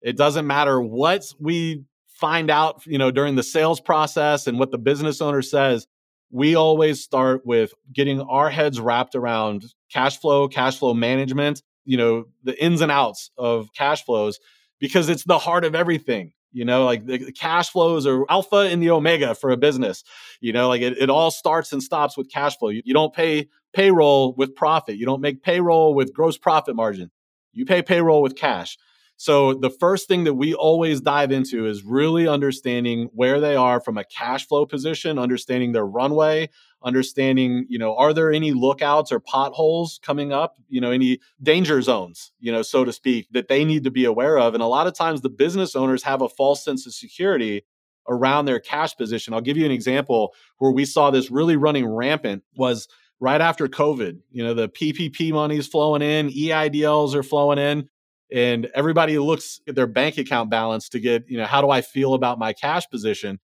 [0.03, 1.85] It doesn't matter what we
[2.19, 5.87] find out, you know, during the sales process and what the business owner says
[6.31, 11.97] we always start with getting our heads wrapped around cash flow, cash flow management, you
[11.97, 14.39] know, the ins and outs of cash flows
[14.81, 16.33] because it's the heart of everything.
[16.53, 20.03] You know, like the cash flows are alpha and the omega for a business.
[20.41, 22.71] You know, like it, it all starts and stops with cash flow.
[22.71, 24.97] You, you don't pay payroll with profit.
[24.97, 27.11] You don't make payroll with gross profit margin.
[27.53, 28.79] You pay payroll with cash.
[29.19, 33.81] So the first thing that we always dive into is really understanding where they are
[33.81, 36.51] from a cash flow position, understanding their runway,
[36.85, 41.81] understanding, you know, are there any lookouts or potholes coming up, you know, any danger
[41.81, 44.53] zones, you know, so to speak, that they need to be aware of.
[44.53, 47.65] And a lot of times the business owners have a false sense of security
[48.09, 49.33] around their cash position.
[49.33, 52.87] I'll give you an example where we saw this really running rampant was
[53.19, 54.19] right after COVID.
[54.31, 57.89] You know, the PPP money is flowing in, EIDLs are flowing in
[58.33, 61.81] and everybody looks at their bank account balance to get, you know, how do I
[61.81, 63.39] feel about my cash position?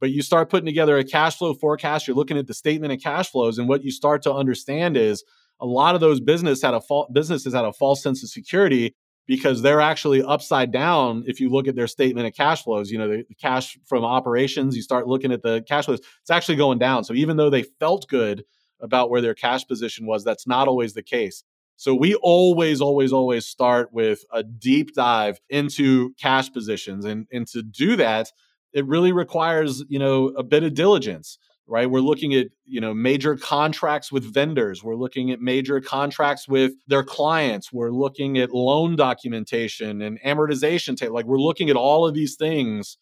[0.00, 3.00] But you start putting together a cash flow forecast, you're looking at the statement of
[3.00, 5.24] cash flows, and what you start to understand is
[5.60, 8.94] a lot of those business had a fa- businesses had a false sense of security
[9.26, 12.98] because they're actually upside down if you look at their statement of cash flows you
[12.98, 16.56] know the, the, cash from operations you start looking at the cash flows it's actually
[16.56, 18.44] going down so even though they felt good
[18.80, 21.44] about where their cash position was that's not always the case
[21.78, 27.04] so we always, always, always start with a deep dive into cash positions.
[27.04, 28.32] And, and to do that,
[28.72, 31.88] it really requires, you know, a bit of diligence, right?
[31.88, 34.82] We're looking at, you know, major contracts with vendors.
[34.82, 37.72] We're looking at major contracts with their clients.
[37.72, 40.96] We're looking at loan documentation and amortization.
[40.96, 41.12] Tape.
[41.12, 42.98] Like we're looking at all of these things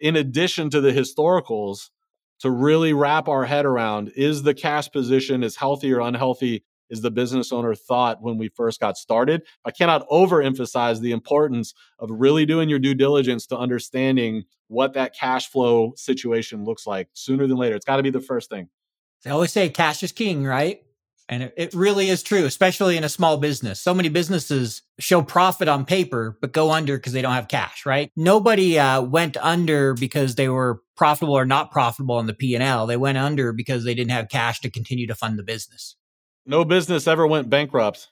[0.00, 1.90] in addition to the historicals
[2.38, 7.00] to really wrap our head around is the cash position as healthy or unhealthy is
[7.00, 9.42] the business owner thought when we first got started.
[9.64, 15.14] I cannot overemphasize the importance of really doing your due diligence to understanding what that
[15.14, 17.76] cash flow situation looks like sooner than later.
[17.76, 18.68] It's got to be the first thing.
[19.24, 20.80] They always say cash is king, right?
[21.26, 23.80] And it, really is true, especially in a small business.
[23.80, 27.86] So many businesses show profit on paper, but go under because they don't have cash,
[27.86, 28.10] right?
[28.14, 32.86] Nobody uh, went under because they were profitable or not profitable on the P&L.
[32.86, 35.96] They went under because they didn't have cash to continue to fund the business
[36.46, 38.08] no business ever went bankrupt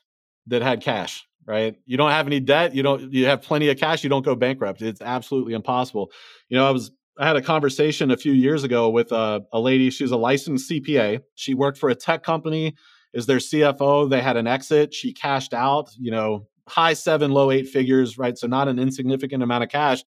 [0.47, 1.75] that had cash right?
[1.85, 4.35] You don't have any debt you don't you have plenty of cash you don't go
[4.35, 4.81] bankrupt.
[4.81, 6.11] It's absolutely impossible.
[6.49, 9.59] You know i was i had a conversation a few years ago with a, a
[9.59, 12.75] lady she's a licensed cpa she worked for a tech company
[13.13, 14.93] is their cfo they had an exit.
[14.93, 18.37] She cashed out you know high seven low eight figures right?
[18.37, 20.03] So not an insignificant amount of cash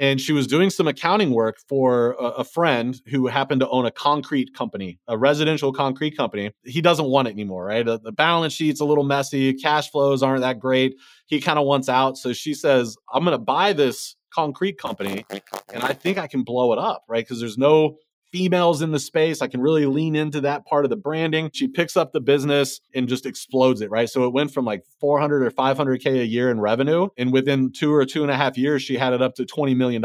[0.00, 3.84] and she was doing some accounting work for a, a, friend who happened to own
[3.84, 6.50] a concrete company, a residential concrete company.
[6.64, 7.84] He doesn't want it anymore, right?
[7.84, 10.96] The, the balance sheet's a little messy, cash flows aren't that great.
[11.26, 12.16] He kind of wants out.
[12.16, 15.26] So she says, I'm going to buy this concrete company
[15.72, 17.22] and I think I can blow it up, right?
[17.22, 17.96] Because there's no
[18.32, 19.42] females in the space.
[19.42, 21.50] I can really lean into that part of the branding.
[21.52, 24.08] She picks up the business and just explodes it, right?
[24.08, 27.08] So it went from like 400 or 500K a year in revenue.
[27.16, 29.76] And within two or two and a half years, she had it up to $20
[29.76, 30.04] million.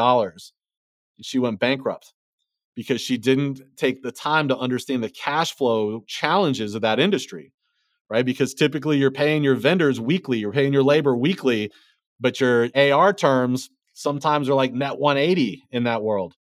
[1.22, 2.14] She went bankrupt
[2.76, 7.54] because she didn't take the time to understand the cash flow challenges of that industry,
[8.10, 8.26] right?
[8.26, 11.72] Because typically you're paying your vendors weekly, you're paying your labor weekly,
[12.20, 16.36] but your AR terms sometimes are like net 180 in that world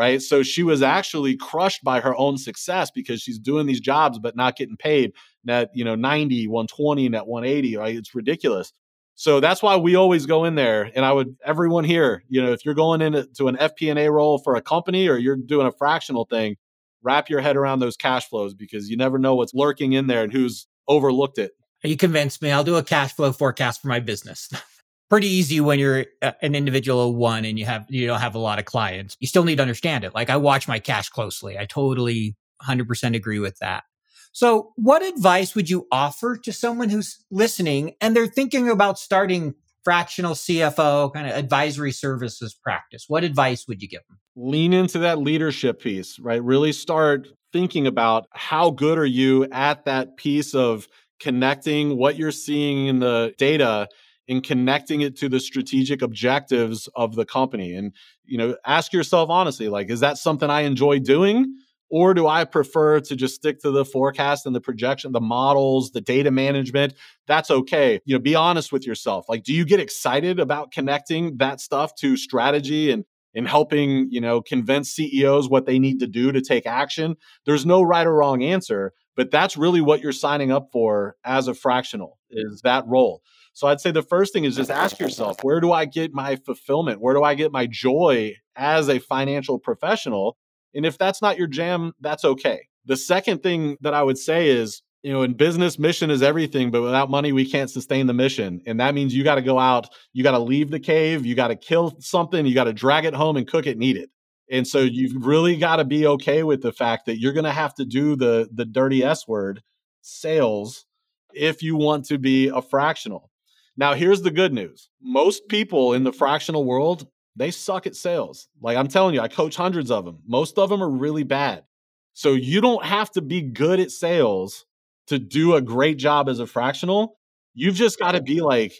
[0.00, 0.22] right?
[0.22, 4.34] So she was actually crushed by her own success because she's doing these jobs but
[4.34, 5.12] not getting paid
[5.44, 7.96] net, you know, 90, 120, net 180, right?
[7.96, 8.72] It's ridiculous.
[9.14, 10.90] So that's why we always go in there.
[10.96, 14.54] And I would everyone here, you know, if you're going into an FP&A role for
[14.54, 16.56] a company or you're doing a fractional thing,
[17.02, 20.22] wrap your head around those cash flows because you never know what's lurking in there
[20.22, 21.50] and who's overlooked it.
[21.84, 22.50] You convinced me.
[22.50, 24.48] I'll do a cash flow forecast for my business.
[25.10, 28.34] pretty easy when you're uh, an individual of one and you have you don't have
[28.34, 29.16] a lot of clients.
[29.20, 30.14] You still need to understand it.
[30.14, 31.58] Like I watch my cash closely.
[31.58, 33.84] I totally 100% agree with that.
[34.32, 39.54] So, what advice would you offer to someone who's listening and they're thinking about starting
[39.82, 43.06] fractional CFO kind of advisory services practice?
[43.08, 44.18] What advice would you give them?
[44.36, 46.42] Lean into that leadership piece, right?
[46.42, 50.86] Really start thinking about how good are you at that piece of
[51.18, 53.88] connecting what you're seeing in the data
[54.30, 57.74] in connecting it to the strategic objectives of the company.
[57.74, 57.92] And
[58.24, 61.52] you know ask yourself honestly like is that something i enjoy doing?
[61.90, 65.90] Or do i prefer to just stick to the forecast and the projection the models
[65.90, 66.94] the data management?
[67.26, 68.00] That's okay.
[68.04, 69.26] You know be honest with yourself.
[69.28, 73.04] Like do you get excited about connecting that stuff to strategy and
[73.34, 77.16] and helping you know convince ceos what they need to do to take action?
[77.46, 81.48] There's no right or wrong answer but that's really what you're signing up for as
[81.48, 83.22] a fractional is that role
[83.52, 86.36] so I'd say the first thing is just ask yourself, where do I get my
[86.36, 87.00] fulfillment?
[87.00, 90.36] Where do I get my joy as a financial professional?
[90.74, 92.60] And if that's not your jam, that's okay.
[92.86, 96.70] The second thing that I would say is you know, in business, mission is everything,
[96.70, 98.60] but without money, we can't sustain the mission.
[98.66, 101.34] And that means you got to go out, you got to leave the cave, you
[101.34, 103.96] got to kill something, you got to drag it home and cook it and eat
[103.96, 104.10] it.
[104.50, 107.52] And so you've really got to be okay with the fact that you're going to
[107.52, 109.62] have to do the the dirty S word,
[110.02, 110.84] sales,
[111.32, 113.29] if you want to be a fractional.
[113.76, 114.90] Now, here's the good news.
[115.00, 117.06] Most people in the fractional world,
[117.36, 118.48] they suck at sales.
[118.60, 120.18] Like I'm telling you, I coach hundreds of them.
[120.26, 121.64] Most of them are really bad.
[122.12, 124.66] So you don't have to be good at sales
[125.06, 127.16] to do a great job as a fractional.
[127.54, 128.74] You've just got to be like,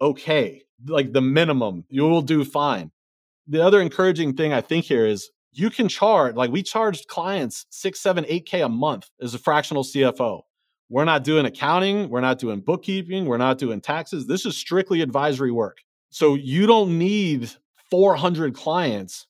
[0.00, 1.84] okay, like the minimum.
[1.88, 2.90] You will do fine.
[3.46, 7.66] The other encouraging thing I think here is you can charge, like we charged clients
[7.70, 10.42] six, seven, eight K a month as a fractional CFO.
[10.88, 12.08] We're not doing accounting.
[12.08, 13.26] We're not doing bookkeeping.
[13.26, 14.26] We're not doing taxes.
[14.26, 15.78] This is strictly advisory work.
[16.10, 17.50] So you don't need
[17.90, 19.26] 400 clients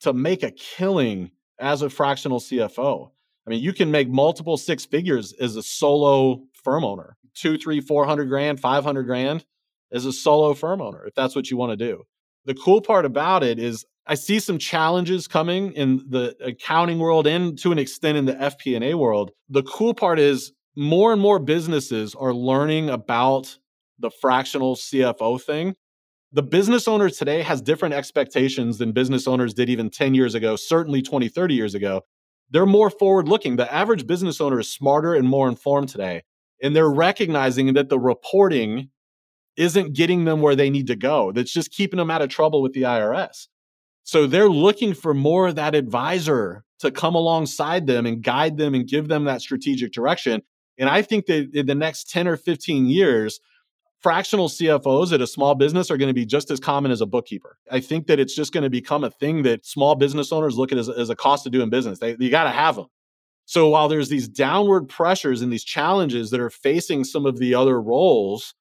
[0.00, 3.10] to make a killing as a fractional CFO.
[3.46, 7.80] I mean, you can make multiple six figures as a solo firm owner, two, three,
[7.80, 9.44] four hundred grand, five hundred grand
[9.92, 12.02] as a solo firm owner, if that's what you want to do.
[12.46, 17.26] The cool part about it is I see some challenges coming in the accounting world
[17.26, 19.30] and to an extent in the FP&A world.
[19.48, 23.58] The cool part is more and more businesses are learning about
[23.98, 25.74] the fractional CFO thing.
[26.32, 30.56] The business owner today has different expectations than business owners did even 10 years ago,
[30.56, 32.02] certainly 20, 30 years ago
[32.50, 33.56] they're more forward looking.
[33.56, 36.22] The average business owner is smarter and more informed today.
[36.62, 38.90] And they're recognizing that the reporting
[39.56, 41.32] isn't getting them where they need to go.
[41.32, 43.48] That's just keeping them out of trouble with the IRS.
[44.02, 48.74] So they're looking for more of that advisor to come alongside them and guide them
[48.74, 50.42] and give them that strategic direction.
[50.78, 53.40] And I think that in the next 10 or 15 years,
[54.00, 57.06] fractional CFOs at a small business are going to be just as common as a
[57.06, 57.58] bookkeeper.
[57.70, 60.72] I think that it's just going to become a thing that small business owners look
[60.72, 62.00] at as, as a cost of doing business.
[62.00, 62.86] They, you got to have them.
[63.46, 67.54] So while there's these downward pressures and these challenges that are facing some of the
[67.54, 68.54] other roles,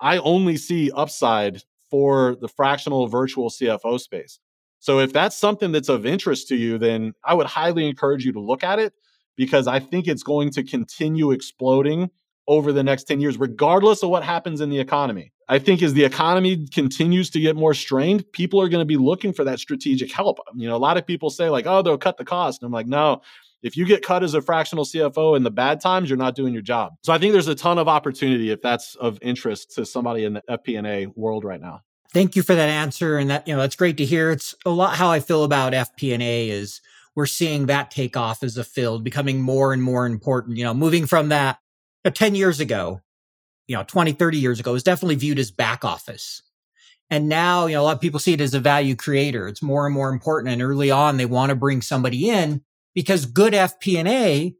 [0.00, 4.40] I only see upside for the fractional virtual CFO space.
[4.80, 8.32] So if that's something that's of interest to you, then I would highly encourage you
[8.32, 8.92] to look at it
[9.36, 12.10] because I think it's going to continue exploding
[12.46, 15.32] over the next 10 years, regardless of what happens in the economy.
[15.48, 18.96] I think as the economy continues to get more strained, people are going to be
[18.96, 20.38] looking for that strategic help.
[20.50, 22.62] Um, you know, a lot of people say, like, oh, they'll cut the cost.
[22.62, 23.20] And I'm like, no,
[23.62, 26.52] if you get cut as a fractional CFO in the bad times, you're not doing
[26.52, 26.94] your job.
[27.02, 30.34] So I think there's a ton of opportunity if that's of interest to somebody in
[30.34, 31.80] the FP&A world right now.
[32.12, 33.18] Thank you for that answer.
[33.18, 34.30] And that, you know, that's great to hear.
[34.30, 36.80] It's a lot how I feel about FP&A is
[37.16, 40.74] we're seeing that take off as a field becoming more and more important, you know,
[40.74, 41.58] moving from that
[42.04, 43.00] know, 10 years ago,
[43.66, 46.42] you know, 20, 30 years ago, was definitely viewed as back office.
[47.10, 49.48] And now, you know, a lot of people see it as a value creator.
[49.48, 50.52] It's more and more important.
[50.52, 52.62] And early on, they want to bring somebody in
[52.94, 54.54] because good FP&A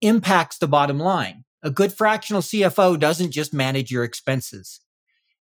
[0.00, 1.44] impacts the bottom line.
[1.62, 4.80] A good fractional CFO doesn't just manage your expenses.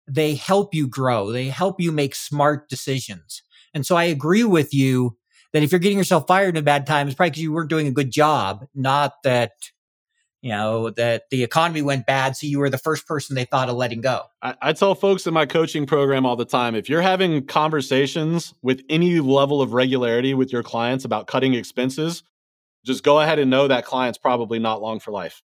[0.07, 1.31] They help you grow.
[1.31, 3.43] They help you make smart decisions.
[3.73, 5.17] And so I agree with you
[5.53, 7.71] that if you're getting yourself fired in a bad time, it's probably because you weren't
[7.71, 9.53] doing a good job, not that
[10.41, 12.37] you know, that the economy went bad.
[12.37, 14.23] So you were the first person they thought of letting go.
[14.43, 18.55] I, I, tell folks in my coaching program all the time if you're having conversations
[18.63, 22.23] with any level of regularity with your clients about cutting expenses,
[22.85, 25.43] just go ahead and know that client's probably not long for life,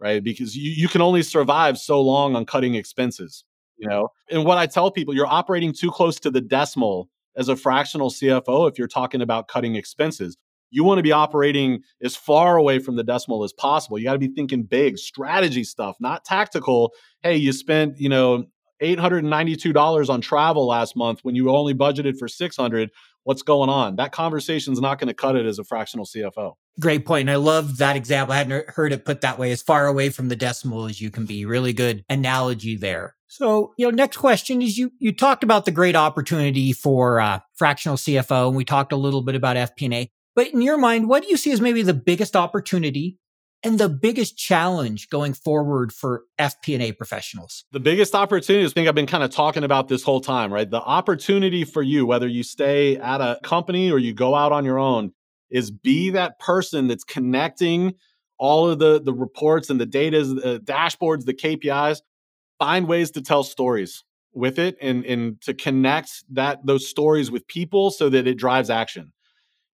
[0.00, 0.24] right?
[0.24, 3.44] Because you, you can only survive so long on cutting expenses,
[3.76, 4.08] you know?
[4.30, 8.10] And what I tell people, you're operating too close to the decimal as a fractional
[8.10, 10.36] CFO if you're talking about cutting expenses
[10.74, 13.96] you want to be operating as far away from the decimal as possible.
[13.96, 16.92] You got to be thinking big, strategy stuff, not tactical.
[17.22, 18.46] Hey, you spent, you know,
[18.82, 22.90] $892 on travel last month when you only budgeted for 600.
[23.22, 23.94] What's going on?
[23.96, 26.54] That conversation's not going to cut it as a fractional CFO.
[26.80, 27.28] Great point.
[27.28, 28.32] And I love that example.
[28.32, 31.10] I hadn't heard it put that way, as far away from the decimal as you
[31.10, 31.44] can be.
[31.44, 33.14] Really good analogy there.
[33.28, 37.40] So, you know, next question is you you talked about the great opportunity for uh,
[37.54, 40.10] fractional CFO, and we talked a little bit about FP&A.
[40.36, 43.18] But in your mind, what do you see as maybe the biggest opportunity
[43.64, 47.64] and the biggest challenge going forward for FP&A professionals?
[47.72, 50.52] The biggest opportunity is I think I've been kind of talking about this whole time,
[50.52, 50.68] right?
[50.68, 54.64] The opportunity for you, whether you stay at a company or you go out on
[54.64, 55.12] your own,
[55.50, 57.94] is be that person that's connecting
[58.38, 62.00] all of the the reports and the data, the dashboards, the KPIs.
[62.58, 67.46] Find ways to tell stories with it and and to connect that those stories with
[67.46, 69.12] people so that it drives action.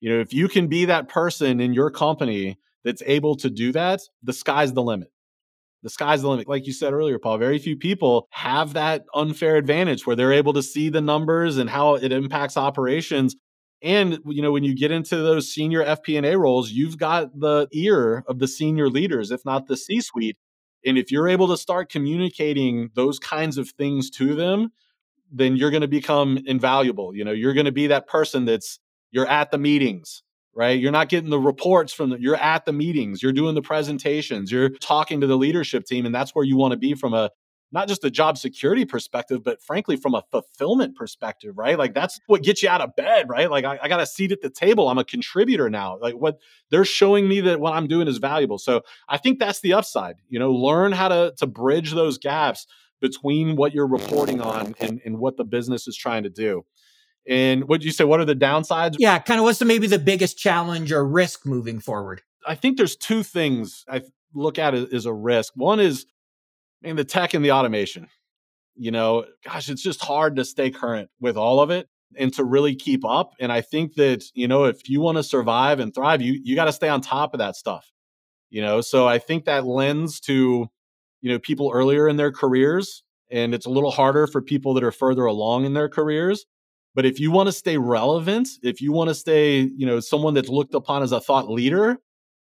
[0.00, 3.72] You know, if you can be that person in your company that's able to do
[3.72, 5.12] that, the sky's the limit.
[5.82, 6.48] The sky's the limit.
[6.48, 10.52] Like you said earlier, Paul, very few people have that unfair advantage where they're able
[10.54, 13.34] to see the numbers and how it impacts operations
[13.82, 18.24] And you know, when you get into those senior FP&A roles, you've got the ear
[18.26, 20.36] of the senior leaders, if not the C-suite.
[20.84, 24.72] And if you're able to start communicating those kinds of things to them,
[25.30, 27.14] then you're going to become invaluable.
[27.14, 30.22] You know, you're going to be that person that's you're at the meetings,
[30.54, 30.78] right?
[30.78, 34.50] You're not getting the reports from the, you're at the meetings, you're doing the presentations,
[34.50, 37.30] you're talking to the leadership team and that's where you want to be from a
[37.72, 41.78] not just a job security perspective, but frankly, from a fulfillment perspective, right?
[41.78, 43.50] Like that's what gets you out of bed, right?
[43.50, 44.88] Like I, I, got a seat at the table.
[44.88, 45.98] I'm a contributor now.
[45.98, 46.38] Like what
[46.70, 48.58] they're showing me that what I'm doing is valuable.
[48.58, 50.16] So I think that's the upside.
[50.28, 52.66] You know, learn how to to bridge those gaps
[53.00, 56.64] between what you're reporting on and, and what the business is trying to do.
[57.28, 58.04] And what you say?
[58.04, 58.96] What are the downsides?
[58.98, 62.22] Yeah, kind of what's the maybe the biggest challenge or risk moving forward?
[62.46, 64.02] I think there's two things I
[64.34, 65.52] look at as a risk.
[65.54, 66.06] One is
[66.82, 68.08] and the tech and the automation.
[68.76, 72.44] You know, gosh, it's just hard to stay current with all of it and to
[72.44, 73.32] really keep up.
[73.38, 76.54] And I think that, you know, if you want to survive and thrive, you you
[76.54, 77.90] got to stay on top of that stuff.
[78.48, 80.68] You know, so I think that lends to,
[81.20, 84.84] you know, people earlier in their careers and it's a little harder for people that
[84.84, 86.46] are further along in their careers.
[86.94, 90.34] But if you want to stay relevant, if you want to stay, you know, someone
[90.34, 91.98] that's looked upon as a thought leader,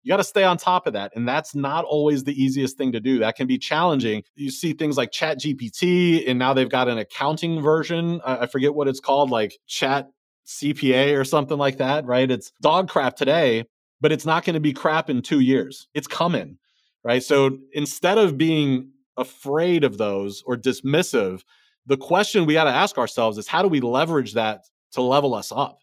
[0.03, 1.13] you got to stay on top of that.
[1.15, 3.19] And that's not always the easiest thing to do.
[3.19, 4.23] That can be challenging.
[4.35, 8.21] You see things like Chat GPT, and now they've got an accounting version.
[8.25, 10.09] I forget what it's called, like Chat
[10.45, 12.29] CPA or something like that, right?
[12.29, 13.63] It's dog crap today,
[14.01, 15.87] but it's not going to be crap in two years.
[15.93, 16.57] It's coming,
[17.03, 17.23] right?
[17.23, 21.43] So instead of being afraid of those or dismissive,
[21.85, 25.33] the question we got to ask ourselves is how do we leverage that to level
[25.33, 25.79] us up?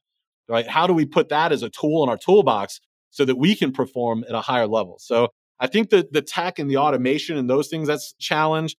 [0.46, 0.66] Right?
[0.66, 2.80] How do we put that as a tool in our toolbox
[3.11, 4.98] so that we can perform at a higher level.
[5.00, 8.76] So I think that the tech and the automation and those things that's challenge.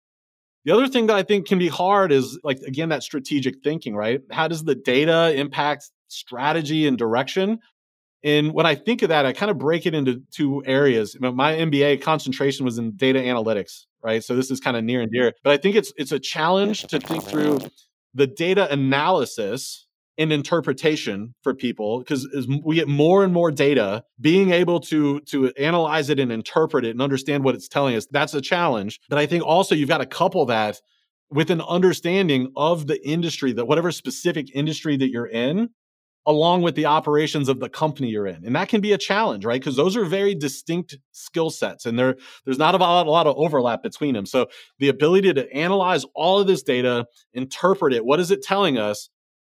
[0.66, 3.96] The other thing that I think can be hard is like again that strategic thinking,
[3.96, 4.22] right?
[4.32, 7.60] How does the data impact strategy and direction?
[8.24, 11.18] And when I think of that, I kind of break it into two areas.
[11.20, 14.24] My MBA concentration was in data analytics, right?
[14.24, 15.34] So this is kind of near and dear.
[15.44, 17.60] But I think it's it's a challenge to think through
[18.14, 19.88] the data analysis
[20.22, 25.20] and interpretation for people because as we get more and more data being able to
[25.22, 29.00] to analyze it and interpret it and understand what it's telling us that's a challenge.
[29.10, 30.80] But i think also you've got to couple that
[31.32, 35.70] with an understanding of the industry that whatever specific industry that you're in
[36.28, 38.46] along with the operations of the company you're in.
[38.46, 39.60] And that can be a challenge right?
[39.60, 42.16] Because those are very distinct skill sets and there
[42.46, 44.48] there's not a lot, a lot of overlap between them so
[44.78, 49.10] the ability to analyze all of this data interpret it what is it telling us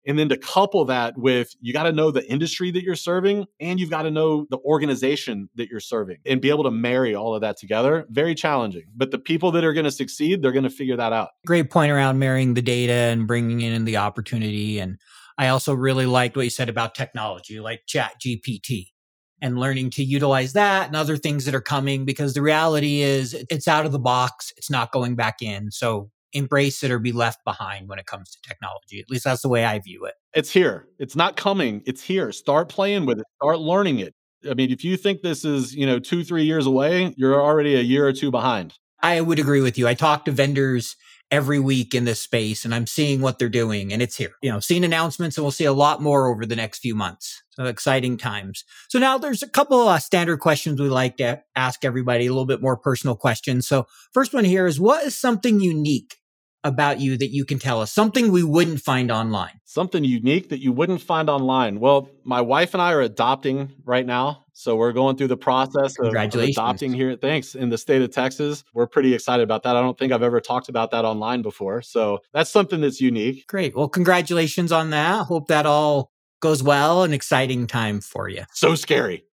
[0.06, 3.46] and then to couple that with you got to know the industry that you're serving
[3.60, 7.14] and you've got to know the organization that you're serving and be able to marry
[7.14, 8.06] all of that together.
[8.10, 8.84] Very challenging.
[8.94, 11.30] But the people that are going to succeed, they're going to figure that out.
[11.44, 14.78] Great point around marrying the data and bringing in the opportunity.
[14.78, 14.98] And
[15.38, 18.88] I also really liked what you said about technology, like Chat GPT
[19.42, 23.34] and learning to utilize that and other things that are coming because the reality is
[23.50, 24.52] it's out of the box.
[24.56, 25.70] It's not going back in.
[25.70, 29.00] So embrace it or be left behind when it comes to technology.
[29.00, 30.14] At least that's the way I view it.
[30.34, 30.86] It's here.
[30.98, 31.82] It's not coming.
[31.86, 32.30] It's here.
[32.32, 33.24] Start playing with it.
[33.42, 34.14] Start learning it.
[34.48, 37.74] I mean, if you think this is, you know, two, three years away, you're already
[37.74, 38.74] a year or two behind.
[39.02, 39.88] I would agree with you.
[39.88, 40.96] I talk to vendors
[41.30, 44.32] every week in this space and I'm seeing what they're doing and it's here.
[44.42, 47.42] You know, seeing announcements and we'll see a lot more over the next few months.
[47.50, 48.64] So exciting times.
[48.88, 52.30] So now there's a couple of uh, standard questions we like to ask everybody, a
[52.30, 53.66] little bit more personal questions.
[53.66, 56.16] So first one here is what is something unique
[56.66, 57.92] about you that you can tell us?
[57.92, 59.60] Something we wouldn't find online.
[59.64, 61.80] Something unique that you wouldn't find online.
[61.80, 64.44] Well, my wife and I are adopting right now.
[64.52, 67.16] So we're going through the process of, adopting here.
[67.16, 67.54] Thanks.
[67.54, 68.64] In the state of Texas.
[68.72, 69.76] We're pretty excited about that.
[69.76, 71.82] I don't think I've ever talked about that online before.
[71.82, 73.46] So that's something that's unique.
[73.48, 73.76] Great.
[73.76, 75.26] Well, congratulations on that.
[75.26, 76.10] Hope that all
[76.40, 77.02] goes well.
[77.02, 78.44] An exciting time for you.
[78.52, 79.24] So scary.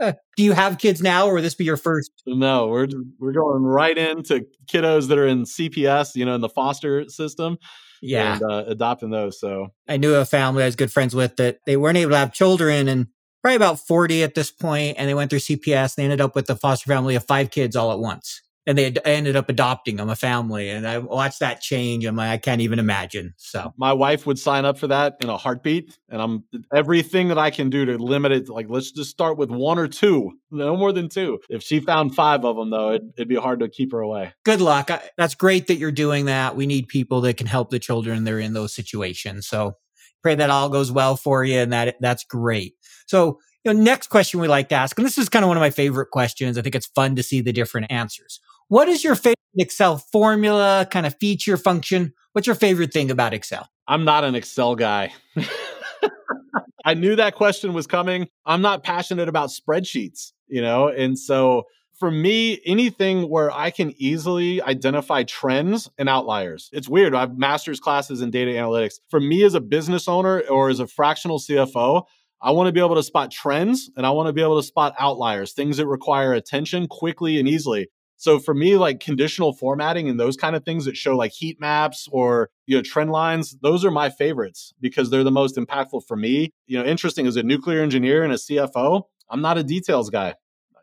[0.36, 2.10] Do you have kids now, or will this be your first?
[2.26, 6.48] No, we're we're going right into kiddos that are in CPS, you know, in the
[6.48, 7.58] foster system.
[8.00, 9.38] Yeah, and, uh, adopting those.
[9.38, 12.18] So I knew a family I was good friends with that they weren't able to
[12.18, 13.06] have children, and
[13.42, 15.96] probably about forty at this point, and they went through CPS.
[15.96, 18.78] And they ended up with a foster family of five kids all at once and
[18.78, 20.70] they ended up adopting them, a family.
[20.70, 22.04] And I watched that change.
[22.04, 23.34] I'm like, I can't even imagine.
[23.36, 25.98] So my wife would sign up for that in a heartbeat.
[26.08, 28.48] And I'm everything that I can do to limit it.
[28.48, 31.40] Like, let's just start with one or two, no more than two.
[31.48, 34.32] If she found five of them, though, it, would be hard to keep her away.
[34.44, 34.90] Good luck.
[34.90, 36.54] I, that's great that you're doing that.
[36.54, 39.48] We need people that can help the children that are in those situations.
[39.48, 39.76] So
[40.22, 41.58] pray that all goes well for you.
[41.58, 42.74] And that that's great.
[43.06, 45.56] So you know, next question we like to ask, and this is kind of one
[45.56, 46.58] of my favorite questions.
[46.58, 48.40] I think it's fun to see the different answers.
[48.72, 52.14] What is your favorite Excel formula, kind of feature function?
[52.32, 53.68] What's your favorite thing about Excel?
[53.86, 55.12] I'm not an Excel guy.
[56.86, 58.28] I knew that question was coming.
[58.46, 60.88] I'm not passionate about spreadsheets, you know?
[60.88, 61.64] And so
[62.00, 66.70] for me, anything where I can easily identify trends and outliers.
[66.72, 67.14] It's weird.
[67.14, 69.00] I have master's classes in data analytics.
[69.10, 72.04] For me as a business owner or as a fractional CFO,
[72.40, 74.66] I want to be able to spot trends and I want to be able to
[74.66, 77.88] spot outliers, things that require attention quickly and easily.
[78.22, 81.58] So for me, like conditional formatting and those kind of things that show like heat
[81.58, 86.06] maps or you know trend lines, those are my favorites because they're the most impactful
[86.06, 86.52] for me.
[86.68, 90.36] You know, interesting as a nuclear engineer and a CFO, I'm not a details guy.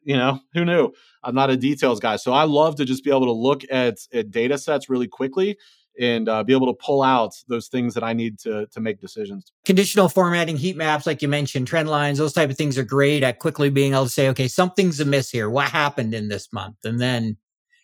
[0.03, 0.91] You know, who knew?
[1.23, 2.17] I'm not a details guy.
[2.17, 5.57] So I love to just be able to look at, at data sets really quickly
[5.99, 8.99] and uh, be able to pull out those things that I need to to make
[8.99, 9.51] decisions.
[9.65, 13.23] Conditional formatting, heat maps, like you mentioned, trend lines, those type of things are great
[13.23, 15.49] at quickly being able to say, okay, something's amiss here.
[15.49, 16.77] What happened in this month?
[16.83, 17.37] And then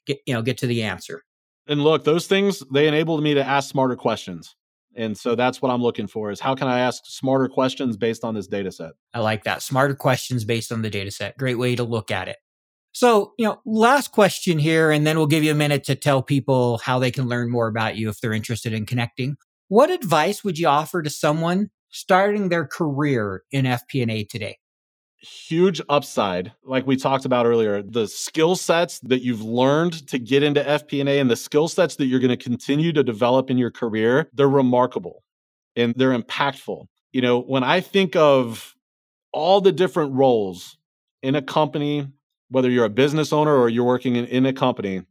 [0.05, 1.23] get you know get to the answer.
[1.67, 4.55] And look, those things they enabled me to ask smarter questions.
[4.95, 8.23] And so that's what I'm looking for is how can I ask smarter questions based
[8.23, 8.91] on this data set?
[9.13, 9.61] I like that.
[9.61, 11.37] Smarter questions based on the data set.
[11.37, 12.37] Great way to look at it.
[12.95, 16.23] So, you know, last question here, and then we'll give you a minute to tell
[16.23, 19.35] people how they can learn more about you if they're interested in connecting.
[19.67, 24.59] What advice would you offer to someone starting their career in FP&A today?
[25.17, 30.43] huge upside like we talked about earlier the skill sets that you've learned to get
[30.43, 33.71] into fp&a and the skill sets that you're going to continue to develop in your
[33.71, 35.23] career they're remarkable
[35.75, 38.75] and they're impactful you know when i think of
[39.31, 40.77] all the different roles
[41.23, 42.07] in a company
[42.55, 45.01] whether you're a business owner or you're working in, in a company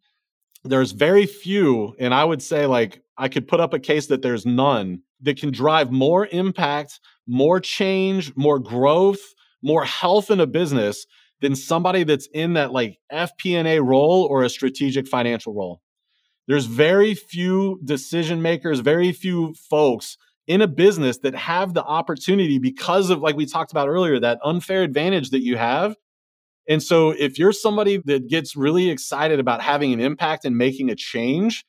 [0.65, 4.23] there's very few and i would say like i could put up a case that
[4.23, 9.21] there's none that can drive more impact more change more growth
[9.63, 11.07] more health in a business
[11.41, 15.81] than somebody that's in that like FP&A role or a strategic financial role.
[16.47, 20.17] There's very few decision makers, very few folks
[20.47, 24.39] in a business that have the opportunity because of like we talked about earlier that
[24.45, 25.97] unfair advantage that you have.
[26.69, 30.91] And so if you're somebody that gets really excited about having an impact and making
[30.91, 31.65] a change,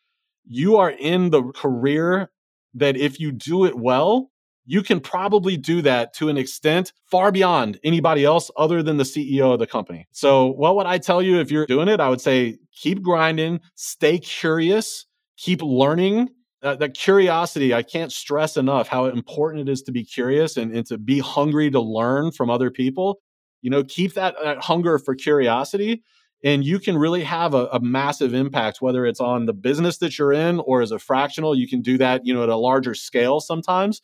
[0.47, 2.31] you are in the career
[2.75, 4.31] that if you do it well,
[4.65, 9.03] you can probably do that to an extent far beyond anybody else other than the
[9.03, 10.07] CEO of the company.
[10.11, 11.99] So, what would I tell you if you're doing it?
[11.99, 15.05] I would say keep grinding, stay curious,
[15.37, 16.29] keep learning.
[16.63, 20.75] Uh, that curiosity, I can't stress enough how important it is to be curious and,
[20.75, 23.19] and to be hungry to learn from other people.
[23.65, 26.03] You know, keep that, that hunger for curiosity
[26.43, 30.19] and you can really have a, a, massive impact whether it's on the business that
[30.19, 32.93] you're in or as a fractional you can do that you know at a larger
[32.93, 34.03] scale sometimes.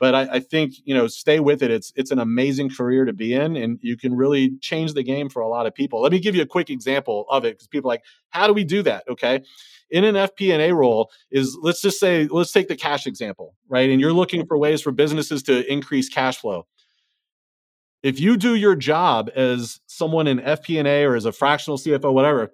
[0.00, 1.70] But I, I, think you know stay with it.
[1.70, 5.28] It's it's an amazing career to be in and you can really change the game
[5.28, 6.00] for a lot of people.
[6.00, 8.64] Let me give you a quick example of it because people like how do we
[8.64, 9.04] do that?
[9.10, 9.42] Okay?
[9.90, 13.90] In an fp&a role is let's just say let's take the cash example right?
[13.90, 16.66] And you're looking for ways for businesses to increase cash flow
[18.02, 22.52] if you do your job as someone in fp&a or as a fractional cfo whatever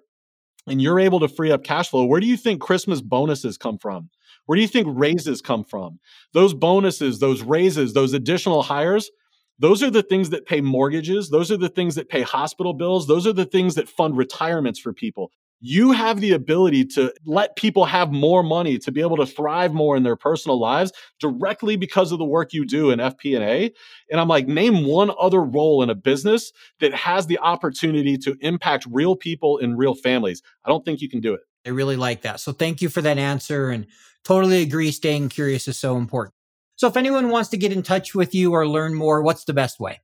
[0.67, 3.77] and you're able to free up cash flow where do you think christmas bonuses come
[3.77, 4.09] from
[4.49, 5.99] where do you think raises come from?
[6.33, 9.11] Those bonuses, those raises, those additional hires,
[9.59, 11.29] those are the things that pay mortgages.
[11.29, 13.05] Those are the things that pay hospital bills.
[13.05, 15.31] Those are the things that fund retirements for people.
[15.61, 19.73] You have the ability to let people have more money to be able to thrive
[19.73, 23.71] more in their personal lives directly because of the work you do in FP&A.
[24.09, 28.37] And I'm like, name one other role in a business that has the opportunity to
[28.39, 30.41] impact real people and real families.
[30.63, 31.41] I don't think you can do it.
[31.65, 32.39] I really like that.
[32.39, 33.85] So thank you for that answer and
[34.23, 34.91] totally agree.
[34.91, 36.33] Staying curious is so important.
[36.77, 39.53] So if anyone wants to get in touch with you or learn more, what's the
[39.53, 39.99] best way?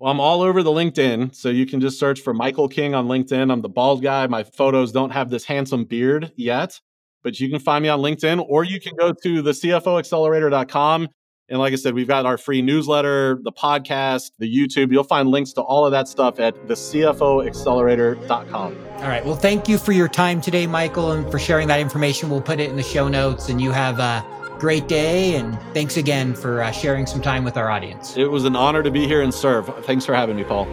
[0.00, 1.34] Well, I'm all over the LinkedIn.
[1.34, 3.52] So you can just search for Michael King on LinkedIn.
[3.52, 4.26] I'm the bald guy.
[4.26, 6.80] My photos don't have this handsome beard yet,
[7.22, 11.08] but you can find me on LinkedIn or you can go to the CFOaccelerator.com
[11.50, 14.92] and like I said, we've got our free newsletter, the podcast, the YouTube.
[14.92, 18.76] You'll find links to all of that stuff at the thecfoaccelerator.com.
[18.96, 19.24] All right.
[19.24, 22.30] Well, thank you for your time today, Michael, and for sharing that information.
[22.30, 24.24] We'll put it in the show notes, and you have a
[24.60, 25.34] great day.
[25.34, 28.16] And thanks again for uh, sharing some time with our audience.
[28.16, 29.84] It was an honor to be here and serve.
[29.84, 30.68] Thanks for having me, Paul.